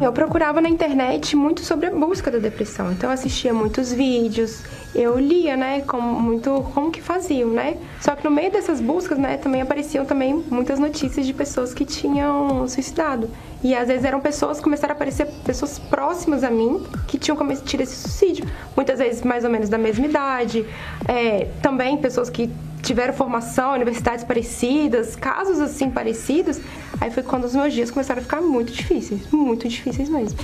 [0.00, 4.62] Eu procurava na internet muito sobre a busca da depressão, então eu assistia muitos vídeos,
[4.92, 7.76] eu lia, né, como muito como que faziam, né?
[8.00, 11.84] Só que no meio dessas buscas, né, também apareciam também muitas notícias de pessoas que
[11.84, 13.30] tinham suicidado.
[13.62, 17.82] E às vezes eram pessoas, começaram a aparecer pessoas próximas a mim que tinham cometido
[17.82, 18.44] esse suicídio.
[18.76, 20.66] Muitas vezes mais ou menos da mesma idade.
[21.08, 22.50] É, também pessoas que
[22.84, 26.60] tiveram formação, universidades parecidas, casos assim parecidos.
[27.00, 30.38] Aí foi quando os meus dias começaram a ficar muito difíceis, muito difíceis mesmo.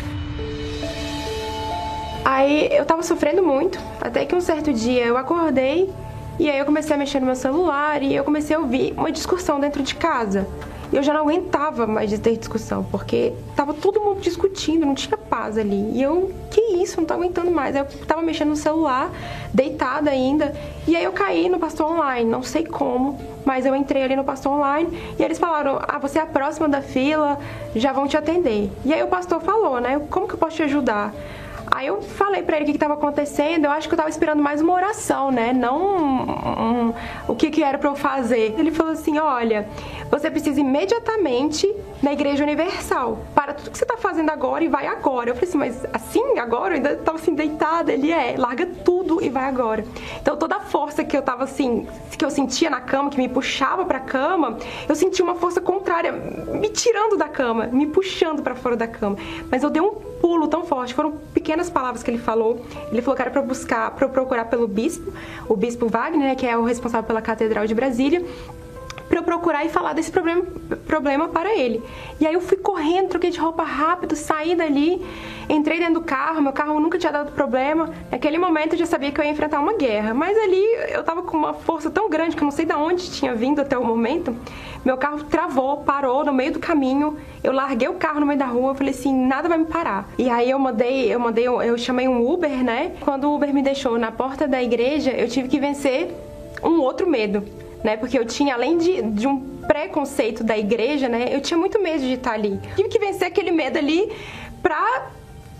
[2.24, 5.90] Aí eu tava sofrendo muito, até que um certo dia eu acordei
[6.38, 9.12] e aí eu comecei a mexer no meu celular e eu comecei a ouvir uma
[9.12, 10.46] discussão dentro de casa
[10.92, 15.16] eu já não aguentava mais de ter discussão, porque tava todo mundo discutindo, não tinha
[15.16, 15.92] paz ali.
[15.92, 17.74] E eu, que isso, não tô aguentando mais.
[17.74, 19.10] Eu tava mexendo no celular,
[19.52, 20.54] deitada ainda,
[20.86, 24.24] e aí eu caí no pastor online, não sei como, mas eu entrei ali no
[24.24, 27.38] pastor online e eles falaram: "Ah, você é a próxima da fila,
[27.74, 28.70] já vão te atender".
[28.84, 30.00] E aí o pastor falou, né?
[30.10, 31.12] Como que eu posso te ajudar?
[31.70, 33.64] Aí eu falei para ele o que estava acontecendo.
[33.64, 35.52] Eu acho que eu estava esperando mais uma oração, né?
[35.52, 36.94] Não um, um,
[37.28, 38.56] o que, que era para eu fazer.
[38.58, 39.68] Ele falou assim: olha,
[40.10, 41.72] você precisa imediatamente
[42.02, 43.18] na Igreja Universal.
[43.34, 45.30] Para tudo que você está fazendo agora e vai agora.
[45.30, 46.72] Eu falei assim, mas assim, agora?
[46.72, 47.92] Eu ainda estava assim deitada.
[47.92, 49.84] Ele é, larga tudo e vai agora.
[50.20, 51.86] Então toda a força que eu estava assim,
[52.16, 55.60] que eu sentia na cama, que me puxava para a cama, eu sentia uma força
[55.60, 59.16] contrária, me tirando da cama, me puxando para fora da cama.
[59.50, 59.90] Mas eu dei um
[60.20, 62.64] pulo tão forte, foram pequenas palavras que ele falou.
[62.92, 65.12] Ele falou que era para buscar, para procurar pelo bispo,
[65.48, 68.24] o bispo Wagner, né, que é o responsável pela Catedral de Brasília
[69.10, 70.42] para eu procurar e falar desse problema,
[70.86, 71.82] problema para ele.
[72.20, 75.04] E aí eu fui correndo, troquei de roupa rápido, saí dali,
[75.48, 77.90] entrei dentro do carro, meu carro nunca tinha dado problema.
[78.08, 81.22] Naquele momento eu já sabia que eu ia enfrentar uma guerra, mas ali eu tava
[81.22, 83.84] com uma força tão grande que eu não sei de onde tinha vindo até o
[83.84, 84.34] momento.
[84.84, 87.16] Meu carro travou, parou no meio do caminho.
[87.42, 90.08] Eu larguei o carro no meio da rua, falei assim, nada vai me parar.
[90.16, 92.92] E aí eu mandei, eu mandei, eu chamei um Uber, né?
[93.00, 96.14] Quando o Uber me deixou na porta da igreja, eu tive que vencer
[96.62, 97.42] um outro medo
[97.82, 97.96] né?
[97.96, 101.28] Porque eu tinha, além de, de um preconceito da igreja, né?
[101.30, 102.60] Eu tinha muito medo de estar ali.
[102.76, 104.10] Tive que vencer aquele medo ali
[104.62, 105.10] pra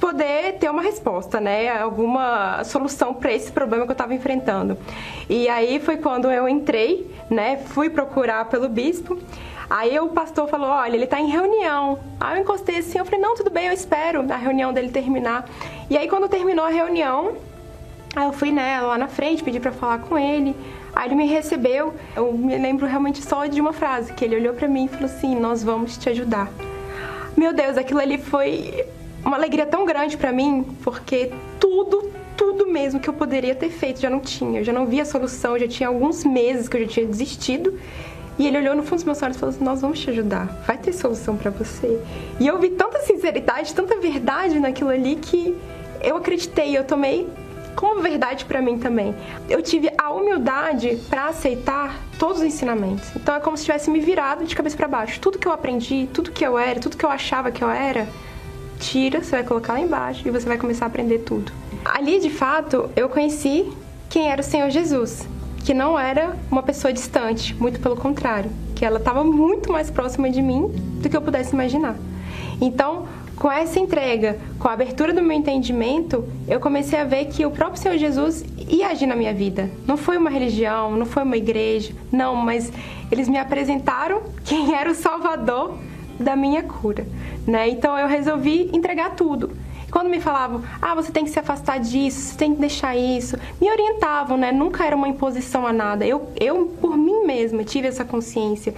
[0.00, 1.68] poder ter uma resposta, né?
[1.68, 4.76] Alguma solução para esse problema que eu estava enfrentando.
[5.28, 7.58] E aí foi quando eu entrei, né?
[7.58, 9.18] Fui procurar pelo bispo.
[9.68, 12.00] Aí o pastor falou: Olha, ele está em reunião.
[12.18, 15.48] Aí eu encostei assim, eu falei: Não, tudo bem, eu espero a reunião dele terminar.
[15.88, 17.36] E aí, quando terminou a reunião,
[18.16, 20.56] aí eu fui né, lá na frente, pedi para falar com ele.
[20.95, 24.55] Aí ele me recebeu, eu me lembro realmente só de uma frase, que ele olhou
[24.55, 26.51] para mim e falou assim: "Nós vamos te ajudar".
[27.36, 28.84] Meu Deus, aquilo ali foi
[29.24, 34.01] uma alegria tão grande para mim, porque tudo, tudo mesmo que eu poderia ter feito
[34.01, 34.61] já não tinha.
[34.61, 37.78] Eu já não via solução, já tinha alguns meses que eu já tinha desistido.
[38.38, 40.47] E ele olhou no fundo dos meus olhos e falou assim: Nós vamos te ajudar,
[40.66, 42.01] vai ter solução para você.
[42.38, 45.57] E eu vi tanta sinceridade, tanta verdade naquilo ali que
[46.03, 47.28] eu acreditei, eu tomei
[47.80, 49.14] como verdade para mim também.
[49.48, 53.08] Eu tive a humildade para aceitar todos os ensinamentos.
[53.16, 55.18] Então é como se tivesse me virado de cabeça para baixo.
[55.18, 58.06] Tudo que eu aprendi, tudo que eu era, tudo que eu achava que eu era,
[58.78, 61.50] tira, você vai colocar lá embaixo e você vai começar a aprender tudo.
[61.82, 63.72] Ali, de fato, eu conheci
[64.10, 65.26] quem era o Senhor Jesus,
[65.64, 70.28] que não era uma pessoa distante, muito pelo contrário, que ela estava muito mais próxima
[70.28, 70.68] de mim
[71.00, 71.96] do que eu pudesse imaginar.
[72.60, 73.08] Então,
[73.41, 77.51] com essa entrega, com a abertura do meu entendimento, eu comecei a ver que o
[77.51, 79.70] próprio Senhor Jesus ia agir na minha vida.
[79.86, 82.70] Não foi uma religião, não foi uma igreja, não, mas
[83.11, 85.74] eles me apresentaram quem era o Salvador
[86.18, 87.07] da minha cura,
[87.47, 87.66] né?
[87.70, 89.51] Então eu resolvi entregar tudo.
[89.91, 93.38] Quando me falavam, ah, você tem que se afastar disso, você tem que deixar isso,
[93.59, 94.53] me orientavam, né?
[94.53, 96.07] Nunca era uma imposição a nada.
[96.07, 98.74] Eu, eu por mim mesma, tive essa consciência.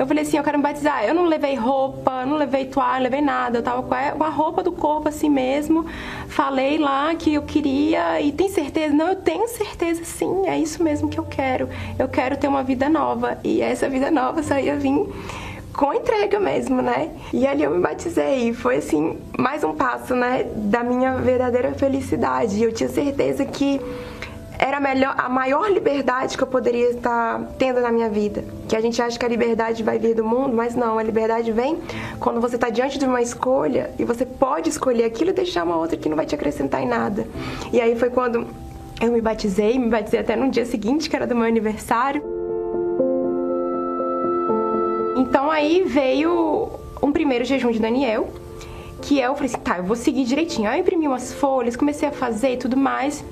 [0.00, 1.04] Eu falei assim, eu quero me batizar.
[1.04, 3.58] Eu não levei roupa, não levei toalha, levei nada.
[3.58, 5.84] Eu tava com a roupa do corpo assim mesmo.
[6.26, 8.94] Falei lá que eu queria e tem certeza?
[8.94, 11.68] Não, eu tenho certeza sim, é isso mesmo que eu quero.
[11.98, 13.36] Eu quero ter uma vida nova.
[13.44, 15.06] E essa vida nova só ia vir
[15.74, 17.10] com entrega mesmo, né?
[17.30, 22.62] E ali eu me batizei foi assim, mais um passo, né, da minha verdadeira felicidade.
[22.62, 23.78] Eu tinha certeza que
[24.60, 28.44] era a, melhor, a maior liberdade que eu poderia estar tendo na minha vida.
[28.68, 31.50] Que a gente acha que a liberdade vai vir do mundo, mas não, a liberdade
[31.50, 31.78] vem
[32.18, 35.78] quando você está diante de uma escolha e você pode escolher aquilo e deixar uma
[35.78, 37.26] outra que não vai te acrescentar em nada.
[37.72, 38.46] E aí foi quando
[39.00, 42.22] eu me batizei, me batizei até no dia seguinte, que era do meu aniversário.
[45.16, 46.68] Então aí veio
[47.02, 48.28] um primeiro jejum de Daniel,
[49.00, 50.68] que eu falei assim, tá, eu vou seguir direitinho.
[50.68, 53.24] Aí eu imprimi umas folhas, comecei a fazer e tudo mais.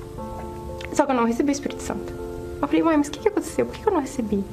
[0.93, 2.13] Só que eu não recebi o Espírito Santo.
[2.61, 3.65] Eu falei, mãe, mas o que, que aconteceu?
[3.65, 4.43] Por que, que eu não recebi?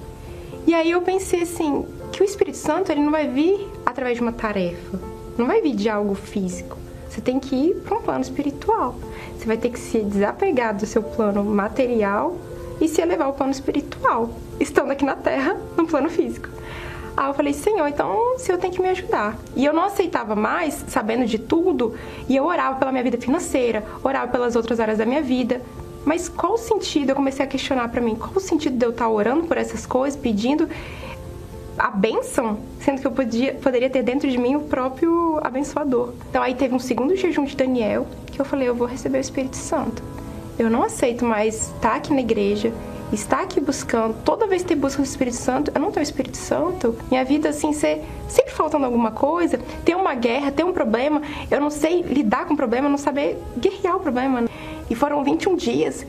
[0.67, 4.23] E aí eu pensei assim, que o Espírito Santo ele não vai vir através de
[4.23, 4.99] uma tarefa,
[5.37, 6.77] não vai vir de algo físico.
[7.09, 8.97] Você tem que ir para um plano espiritual.
[9.37, 12.37] Você vai ter que se desapegar do seu plano material
[12.81, 14.31] e se elevar ao plano espiritual,
[14.61, 16.49] estando aqui na Terra, no plano físico.
[17.17, 19.39] Aí eu falei, Senhor, então o Senhor tem que me ajudar.
[19.55, 21.95] E eu não aceitava mais, sabendo de tudo,
[22.29, 25.63] e eu orava pela minha vida financeira, orava pelas outras áreas da minha vida,
[26.07, 27.11] mas qual o sentido?
[27.11, 29.85] Eu comecei a questionar para mim, qual o sentido de eu estar orando por essas
[29.85, 30.69] coisas, pedindo
[31.77, 36.15] a bênção, sendo que eu podia, poderia ter dentro de mim o próprio abençoador.
[36.31, 39.21] Então aí teve um segundo jejum de Daniel, que eu falei, eu vou receber o
[39.21, 40.01] Espírito Santo.
[40.57, 42.73] Eu não aceito mais estar aqui na igreja,
[43.13, 46.37] estar aqui buscando, toda vez ter busca do Espírito Santo, eu não tenho o Espírito
[46.37, 51.21] Santo, minha vida assim, ser sempre faltando alguma coisa, ter uma guerra, ter um problema,
[51.51, 54.45] eu não sei lidar com o problema, não saber guerrear o problema.
[54.89, 56.07] E foram 21 dias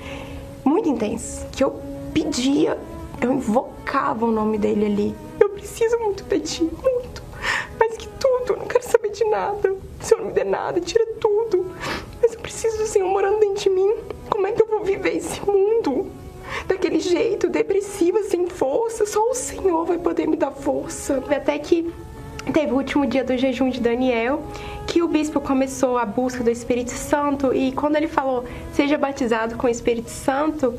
[0.63, 1.79] muito intensos que eu
[2.13, 2.77] pedia,
[3.21, 5.15] eu invocava o nome dele ali.
[5.39, 7.23] Eu preciso muito ti, muito.
[7.79, 9.73] Mais que tudo, eu não quero saber de nada.
[9.73, 11.71] O Senhor não me dê nada, tira tudo.
[12.21, 13.95] Mas eu preciso do Senhor morando dentro de mim.
[14.29, 16.07] Como é que eu vou viver esse mundo?
[16.67, 19.05] Daquele jeito, depressiva, sem força.
[19.05, 21.23] Só o Senhor vai poder me dar força.
[21.29, 21.91] Até que
[22.53, 24.41] teve o último dia do jejum de Daniel,
[24.87, 29.55] que o bispo começou a busca do Espírito Santo e quando ele falou seja batizado
[29.55, 30.73] com o Espírito Santo,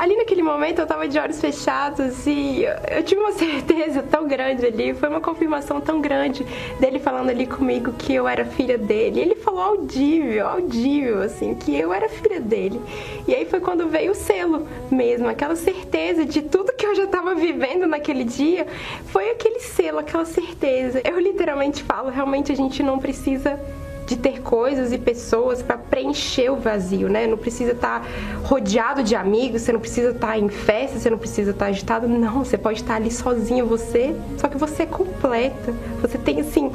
[0.00, 4.64] ali naquele momento eu estava de olhos fechados e eu tive uma certeza tão grande
[4.64, 6.42] ali, foi uma confirmação tão grande
[6.80, 9.20] dele falando ali comigo que eu era filha dele.
[9.20, 12.80] Ele falou audível, audível, assim, que eu era filha dele.
[13.28, 17.04] E aí foi quando veio o selo mesmo, aquela certeza de tudo que eu já
[17.04, 18.66] estava vivendo naquele dia,
[19.08, 21.02] foi aquele selo, aquela certeza.
[21.04, 23.60] Eu literalmente falo, realmente a gente não precisa
[24.10, 27.28] de ter coisas e pessoas para preencher o vazio, né?
[27.28, 28.06] Não precisa estar tá
[28.42, 31.70] rodeado de amigos, você não precisa estar tá em festa, você não precisa estar tá
[31.70, 32.08] agitado.
[32.08, 35.72] Não, você pode estar ali sozinho, você, só que você é completa.
[36.02, 36.72] Você tem assim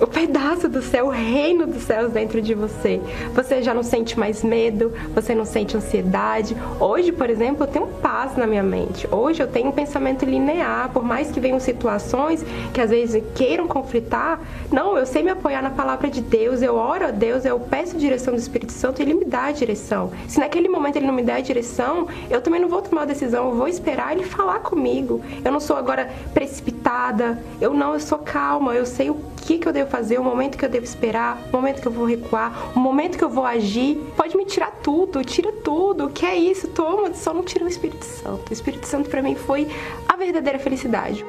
[0.00, 3.00] o pedaço do céu, o reino dos céus dentro de você.
[3.34, 6.56] Você já não sente mais medo, você não sente ansiedade.
[6.78, 9.08] Hoje, por exemplo, eu tenho paz na minha mente.
[9.10, 13.66] Hoje eu tenho um pensamento linear, por mais que venham situações que às vezes queiram
[13.66, 14.40] conflitar.
[14.70, 17.96] Não, eu sei me apoiar na palavra de Deus, eu oro a Deus, eu peço
[17.96, 20.12] a direção do Espírito Santo e ele me dá a direção.
[20.28, 23.06] Se naquele momento ele não me der a direção, eu também não vou tomar a
[23.06, 25.20] decisão, eu vou esperar ele falar comigo.
[25.44, 29.16] Eu não sou agora precipitada, eu não, eu sou calma, eu sei o
[29.48, 31.92] que, que eu devo fazer, o momento que eu devo esperar, o momento que eu
[31.92, 33.96] vou recuar, o momento que eu vou agir.
[34.16, 36.10] Pode me tirar tudo, tira tudo.
[36.10, 36.68] Que é isso?
[36.68, 38.50] Toma, só não tira o Espírito Santo.
[38.50, 39.68] O Espírito Santo para mim foi
[40.08, 41.24] a verdadeira felicidade.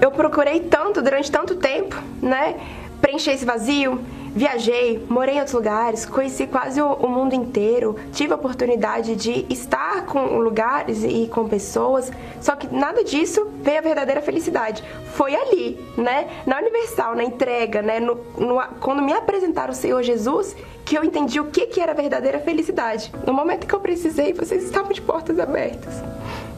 [0.00, 2.56] Eu procurei tanto durante tanto tempo, né?
[3.02, 4.00] Preencher esse vazio,
[4.34, 10.06] Viajei, morei em outros lugares, conheci quase o, mundo inteiro, tive a oportunidade de estar
[10.06, 14.82] com lugares e com pessoas, só que nada disso veio a verdadeira felicidade.
[15.12, 16.30] Foi ali, né?
[16.46, 18.00] Na Universal, na entrega, né?
[18.00, 21.92] No, no, quando me apresentaram o Senhor Jesus, que eu entendi o que, que era
[21.92, 23.12] verdadeira felicidade.
[23.26, 26.02] No momento que eu precisei, vocês estavam de portas abertas.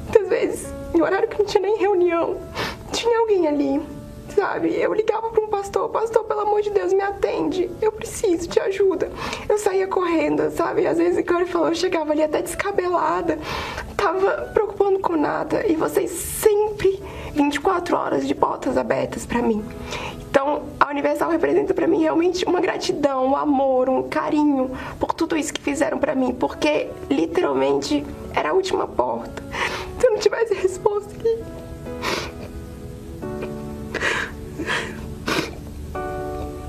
[0.04, 2.36] Muitas vezes, em horário que não tinha nem reunião,
[2.92, 3.82] tinha alguém ali
[4.34, 4.74] sabe?
[4.74, 8.60] Eu ligava para um pastor, pastor, pelo amor de Deus, me atende, eu preciso de
[8.60, 9.10] ajuda.
[9.48, 10.86] Eu saía correndo, sabe?
[10.86, 13.38] Às vezes, como ele falou, eu chegava ali até descabelada,
[13.96, 15.64] tava preocupando com nada.
[15.66, 17.00] E vocês sempre
[17.34, 19.64] 24 horas de portas abertas para mim.
[20.30, 25.36] Então, a Universal representa para mim realmente uma gratidão, um amor, um carinho por tudo
[25.36, 28.04] isso que fizeram para mim, porque literalmente
[28.34, 29.42] era a última porta.
[30.00, 31.38] Se eu não tivesse resposta aqui,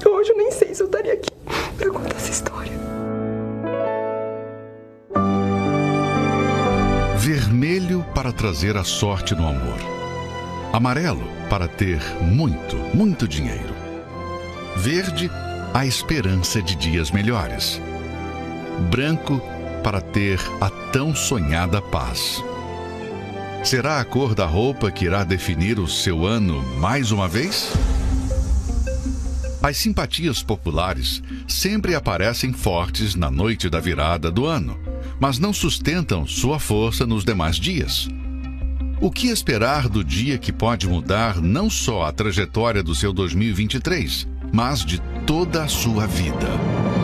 [0.06, 1.30] hoje eu estaria aqui
[1.78, 2.72] para contar essa história.
[7.18, 9.78] Vermelho para trazer a sorte no amor.
[10.74, 13.74] Amarelo para ter muito, muito dinheiro.
[14.76, 15.32] Verde,
[15.74, 17.82] a esperança de dias melhores.
[18.90, 19.42] Branco
[19.84, 22.44] para ter a tão sonhada paz.
[23.66, 27.74] Será a cor da roupa que irá definir o seu ano mais uma vez?
[29.60, 34.80] As simpatias populares sempre aparecem fortes na noite da virada do ano,
[35.20, 38.08] mas não sustentam sua força nos demais dias.
[39.02, 44.28] O que esperar do dia que pode mudar não só a trajetória do seu 2023,
[44.54, 46.95] mas de toda a sua vida?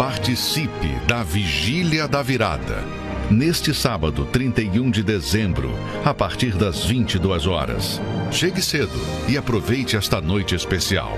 [0.00, 2.82] Participe da Vigília da Virada.
[3.30, 8.00] Neste sábado, 31 de dezembro, a partir das 22 horas.
[8.32, 8.98] Chegue cedo
[9.28, 11.12] e aproveite esta noite especial.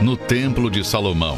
[0.00, 1.36] No Templo de Salomão,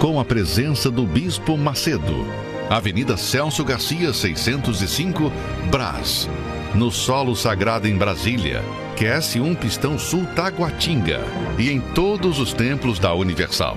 [0.00, 2.26] com a presença do Bispo Macedo,
[2.70, 5.30] Avenida Celso Garcia, 605,
[5.70, 6.30] Brás.
[6.74, 8.64] No Solo Sagrado em Brasília,
[8.96, 11.20] QS1 Pistão Sul Taguatinga
[11.58, 13.76] e em todos os templos da Universal.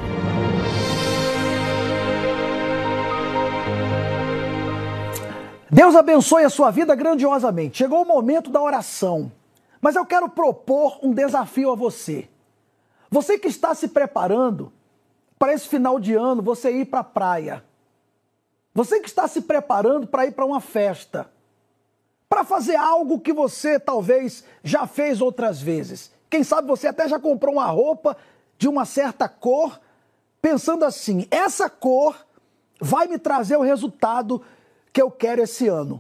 [5.73, 7.79] Deus abençoe a sua vida grandiosamente.
[7.79, 9.31] Chegou o momento da oração.
[9.81, 12.29] Mas eu quero propor um desafio a você.
[13.09, 14.71] Você que está se preparando
[15.39, 17.63] para esse final de ano, você ir para a praia.
[18.71, 21.27] Você que está se preparando para ir para uma festa.
[22.29, 26.11] Para fazer algo que você talvez já fez outras vezes.
[26.29, 28.15] Quem sabe você até já comprou uma roupa
[28.59, 29.81] de uma certa cor,
[30.39, 32.15] pensando assim: essa cor
[32.79, 34.39] vai me trazer o resultado
[34.93, 35.99] que eu quero esse ano.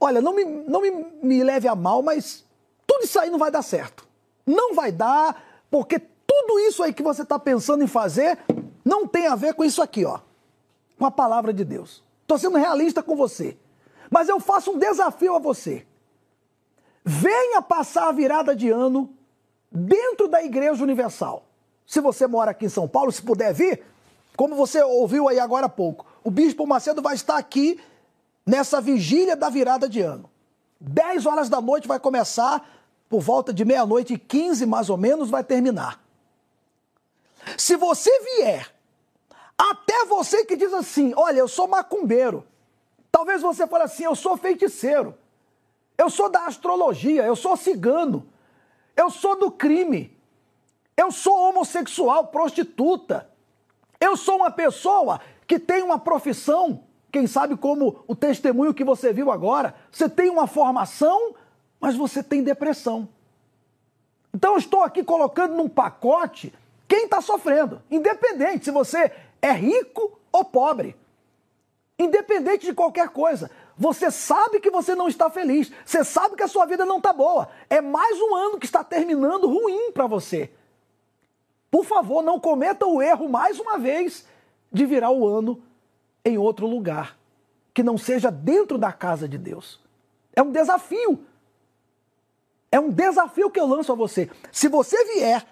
[0.00, 0.90] Olha, não me, não me,
[1.22, 2.44] me leve a mal, mas
[2.86, 4.08] tudo isso aí não vai dar certo.
[4.46, 8.38] Não vai dar, porque tudo isso aí que você está pensando em fazer
[8.84, 10.20] não tem a ver com isso aqui, ó.
[10.98, 12.02] Com a palavra de Deus.
[12.22, 13.56] Estou sendo realista com você.
[14.10, 15.86] Mas eu faço um desafio a você.
[17.04, 19.10] Venha passar a virada de ano
[19.70, 21.44] dentro da Igreja Universal.
[21.86, 23.82] Se você mora aqui em São Paulo, se puder vir,
[24.36, 27.78] como você ouviu aí agora há pouco, o Bispo Macedo vai estar aqui
[28.46, 30.30] nessa vigília da virada de ano.
[30.80, 32.66] 10 horas da noite vai começar,
[33.08, 36.02] por volta de meia-noite e 15 mais ou menos, vai terminar.
[37.58, 38.74] Se você vier,
[39.56, 42.44] até você que diz assim: olha, eu sou macumbeiro.
[43.12, 45.14] Talvez você fale assim: eu sou feiticeiro.
[45.96, 48.26] Eu sou da astrologia, eu sou cigano.
[48.96, 50.16] Eu sou do crime.
[50.96, 53.28] Eu sou homossexual, prostituta.
[54.00, 59.12] Eu sou uma pessoa que tem uma profissão, quem sabe como o testemunho que você
[59.12, 61.34] viu agora, você tem uma formação,
[61.80, 63.08] mas você tem depressão.
[64.32, 66.52] Então estou aqui colocando num pacote
[66.88, 70.96] quem está sofrendo, independente se você é rico ou pobre.
[71.98, 73.50] Independente de qualquer coisa.
[73.76, 75.70] Você sabe que você não está feliz.
[75.84, 77.48] Você sabe que a sua vida não está boa.
[77.70, 80.50] É mais um ano que está terminando ruim para você.
[81.70, 84.26] Por favor, não cometa o erro mais uma vez
[84.74, 85.62] de virar o ano
[86.24, 87.16] em outro lugar,
[87.72, 89.80] que não seja dentro da casa de Deus.
[90.34, 91.24] É um desafio.
[92.72, 94.28] É um desafio que eu lanço a você.
[94.50, 95.46] Se você vier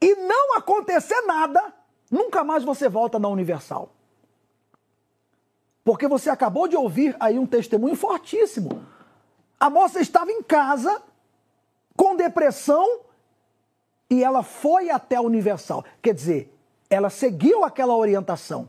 [0.00, 1.72] e não acontecer nada,
[2.10, 3.92] nunca mais você volta na Universal.
[5.84, 8.84] Porque você acabou de ouvir aí um testemunho fortíssimo.
[9.60, 11.00] A moça estava em casa
[11.96, 13.00] com depressão
[14.10, 15.84] e ela foi até a Universal.
[16.02, 16.57] Quer dizer,
[16.90, 18.68] ela seguiu aquela orientação.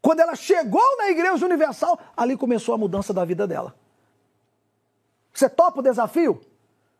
[0.00, 3.74] Quando ela chegou na Igreja Universal, ali começou a mudança da vida dela.
[5.32, 6.40] Você topa o desafio?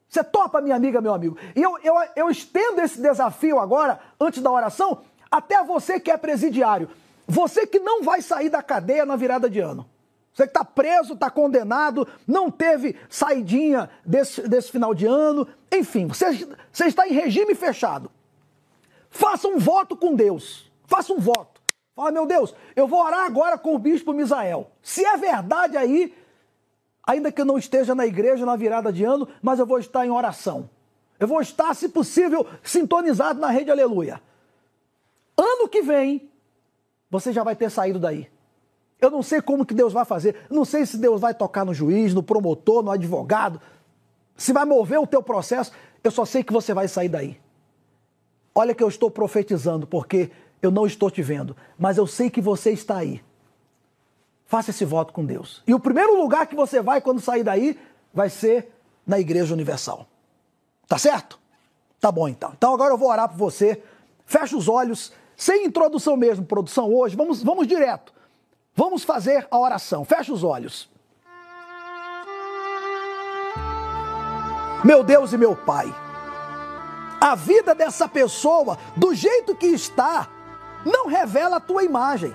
[0.08, 1.36] Você topa, minha amiga, meu amigo?
[1.54, 6.16] E eu, eu, eu estendo esse desafio agora, antes da oração, até você que é
[6.16, 6.88] presidiário.
[7.26, 9.88] Você que não vai sair da cadeia na virada de ano.
[10.32, 15.48] Você que está preso, está condenado, não teve saidinha desse, desse final de ano.
[15.72, 18.10] Enfim, você, você está em regime fechado.
[19.16, 20.70] Faça um voto com Deus.
[20.84, 21.62] Faça um voto.
[21.94, 24.70] Fala, meu Deus, eu vou orar agora com o bispo Misael.
[24.82, 26.14] Se é verdade aí,
[27.02, 30.04] ainda que eu não esteja na igreja na virada de ano, mas eu vou estar
[30.04, 30.68] em oração.
[31.18, 34.20] Eu vou estar, se possível, sintonizado na rede Aleluia.
[35.34, 36.30] Ano que vem,
[37.10, 38.28] você já vai ter saído daí.
[39.00, 40.46] Eu não sei como que Deus vai fazer.
[40.50, 43.62] Não sei se Deus vai tocar no juiz, no promotor, no advogado.
[44.36, 45.72] Se vai mover o teu processo.
[46.04, 47.45] Eu só sei que você vai sair daí.
[48.58, 50.30] Olha que eu estou profetizando, porque
[50.62, 53.22] eu não estou te vendo, mas eu sei que você está aí.
[54.46, 55.62] Faça esse voto com Deus.
[55.66, 57.78] E o primeiro lugar que você vai quando sair daí
[58.14, 58.72] vai ser
[59.06, 60.06] na Igreja Universal.
[60.88, 61.38] Tá certo?
[62.00, 62.52] Tá bom então.
[62.56, 63.82] Então agora eu vou orar por você.
[64.24, 67.14] Fecha os olhos, sem introdução mesmo, produção hoje.
[67.14, 68.14] Vamos, vamos direto.
[68.74, 70.02] Vamos fazer a oração.
[70.02, 70.88] Fecha os olhos.
[74.82, 75.92] Meu Deus e meu Pai,
[77.20, 80.28] a vida dessa pessoa, do jeito que está,
[80.84, 82.34] não revela a tua imagem.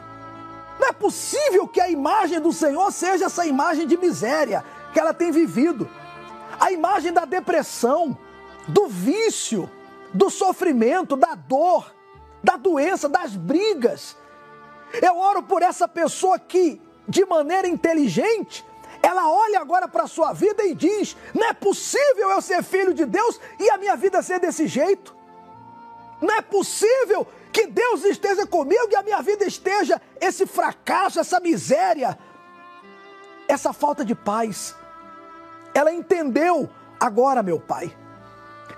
[0.80, 4.64] Não é possível que a imagem do Senhor seja essa imagem de miséria
[4.94, 5.88] que ela tem vivido.
[6.60, 8.18] A imagem da depressão,
[8.68, 9.70] do vício,
[10.14, 11.94] do sofrimento, da dor,
[12.44, 14.18] da doença, das brigas.
[15.02, 18.66] Eu oro por essa pessoa que, de maneira inteligente,
[19.02, 22.93] ela olha agora para a sua vida e diz: não é possível eu ser filho
[22.93, 25.16] de Deus e a minha vida ser desse jeito.
[26.22, 31.39] Não é possível que Deus esteja comigo e a minha vida esteja esse fracasso, essa
[31.39, 32.18] miséria,
[33.47, 34.76] essa falta de paz.
[35.74, 37.95] Ela entendeu agora, meu Pai.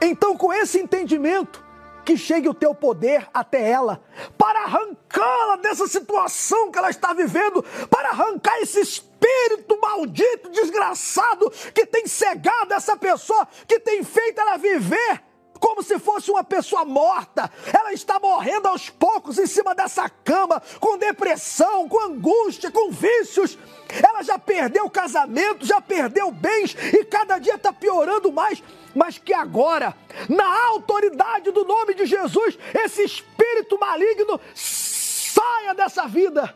[0.02, 1.63] Então, com esse entendimento,
[2.04, 4.04] que chegue o teu poder até ela,
[4.38, 11.86] para arrancá-la dessa situação que ela está vivendo, para arrancar esse espírito maldito, desgraçado, que
[11.86, 15.22] tem cegado essa pessoa, que tem feito ela viver
[15.64, 17.50] como se fosse uma pessoa morta.
[17.74, 23.58] Ela está morrendo aos poucos em cima dessa cama, com depressão, com angústia, com vícios.
[24.06, 28.62] Ela já perdeu o casamento, já perdeu bens e cada dia está piorando mais.
[28.94, 29.96] Mas que agora,
[30.30, 36.56] na autoridade do nome de Jesus, esse espírito maligno saia dessa vida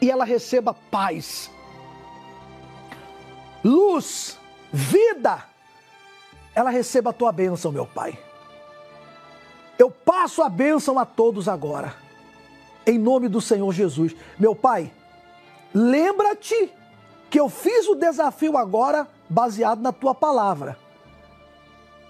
[0.00, 1.50] e ela receba paz,
[3.64, 4.36] luz,
[4.72, 5.52] vida
[6.54, 8.18] ela receba a tua bênção, meu Pai.
[9.78, 11.94] Eu passo a bênção a todos agora,
[12.86, 14.14] em nome do Senhor Jesus.
[14.38, 14.92] Meu Pai,
[15.72, 16.70] lembra-te
[17.30, 20.78] que eu fiz o desafio agora baseado na tua palavra.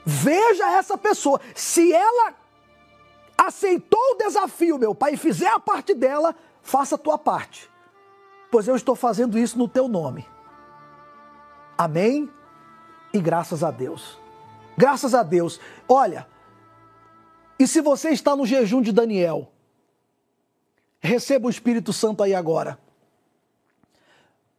[0.05, 2.35] Veja essa pessoa, se ela
[3.39, 7.71] aceitou o desafio, meu Pai, e fizer a parte dela, faça a tua parte,
[8.51, 10.27] pois eu estou fazendo isso no teu nome.
[11.79, 12.29] Amém
[13.13, 14.19] e graças a Deus.
[14.77, 15.61] Graças a Deus.
[15.89, 16.27] Olha,
[17.59, 19.53] e se você está no jejum de Daniel,
[21.01, 22.79] receba o Espírito Santo aí agora.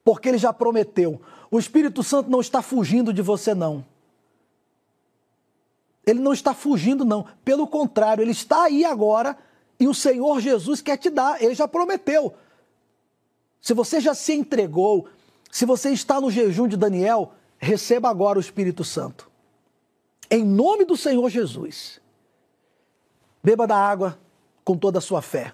[0.03, 1.21] Porque ele já prometeu.
[1.49, 3.85] O Espírito Santo não está fugindo de você, não.
[6.05, 7.25] Ele não está fugindo, não.
[7.45, 9.37] Pelo contrário, ele está aí agora
[9.79, 11.41] e o Senhor Jesus quer te dar.
[11.41, 12.33] Ele já prometeu.
[13.61, 15.07] Se você já se entregou,
[15.49, 19.31] se você está no jejum de Daniel, receba agora o Espírito Santo
[20.33, 22.01] em nome do Senhor Jesus.
[23.43, 24.17] Beba da água
[24.65, 25.53] com toda a sua fé.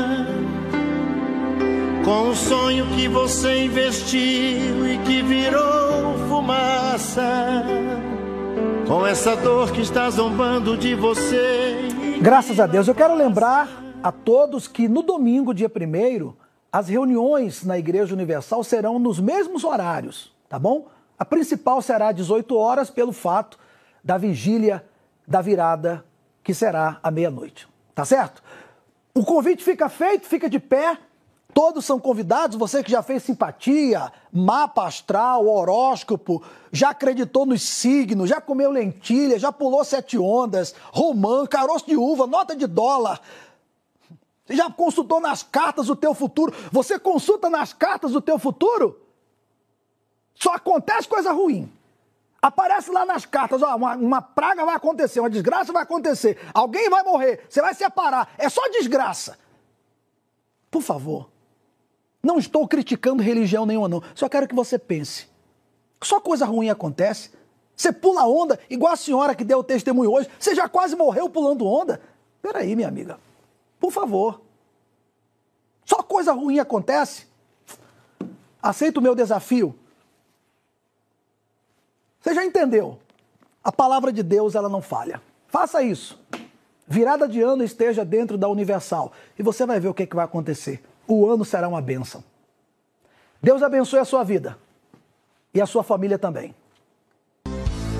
[2.03, 7.63] com o sonho que você investiu e que virou fumaça.
[8.87, 11.77] Com essa dor que está zombando de você.
[12.21, 13.69] Graças a Deus, eu quero lembrar
[14.01, 16.33] a todos que no domingo, dia 1
[16.71, 20.87] as reuniões na Igreja Universal serão nos mesmos horários, tá bom?
[21.19, 23.59] A principal será às 18 horas, pelo fato
[24.03, 24.83] da vigília
[25.27, 26.03] da virada,
[26.43, 27.67] que será à meia-noite.
[27.93, 28.41] Tá certo?
[29.13, 30.97] O convite fica feito, fica de pé.
[31.53, 36.41] Todos são convidados, você que já fez simpatia, mapa astral, horóscopo,
[36.71, 42.25] já acreditou nos signos, já comeu lentilha, já pulou sete ondas, romã, caroço de uva,
[42.25, 43.19] nota de dólar.
[44.49, 46.53] Já consultou nas cartas o teu futuro?
[46.71, 48.99] Você consulta nas cartas o teu futuro?
[50.33, 51.71] Só acontece coisa ruim.
[52.41, 56.89] Aparece lá nas cartas, ó, uma, uma, praga vai acontecer, uma desgraça vai acontecer, alguém
[56.89, 58.33] vai morrer, você vai separar.
[58.35, 59.37] É só desgraça.
[60.71, 61.30] Por favor,
[62.21, 64.03] não estou criticando religião nenhuma, não.
[64.13, 65.27] Só quero que você pense.
[66.03, 67.31] Só coisa ruim acontece.
[67.75, 70.29] Você pula onda, igual a senhora que deu o testemunho hoje.
[70.39, 72.01] Você já quase morreu pulando onda.
[72.41, 73.19] Peraí, minha amiga.
[73.79, 74.41] Por favor.
[75.83, 77.25] Só coisa ruim acontece.
[78.61, 79.75] Aceita o meu desafio.
[82.19, 82.99] Você já entendeu?
[83.63, 85.21] A palavra de Deus, ela não falha.
[85.47, 86.19] Faça isso.
[86.87, 90.15] Virada de ano esteja dentro da Universal e você vai ver o que, é que
[90.15, 90.83] vai acontecer
[91.13, 92.23] o ano será uma bênção.
[93.41, 94.57] Deus abençoe a sua vida
[95.53, 96.53] e a sua família também.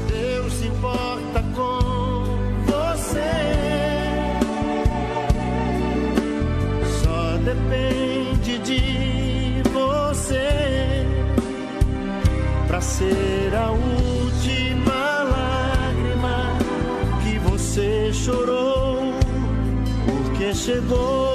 [0.08, 2.24] Deus se importa com
[2.66, 3.32] você.
[7.04, 11.06] Só depende de você
[12.68, 16.58] para ser a última lágrima
[17.24, 19.00] que você chorou
[20.06, 21.31] porque chegou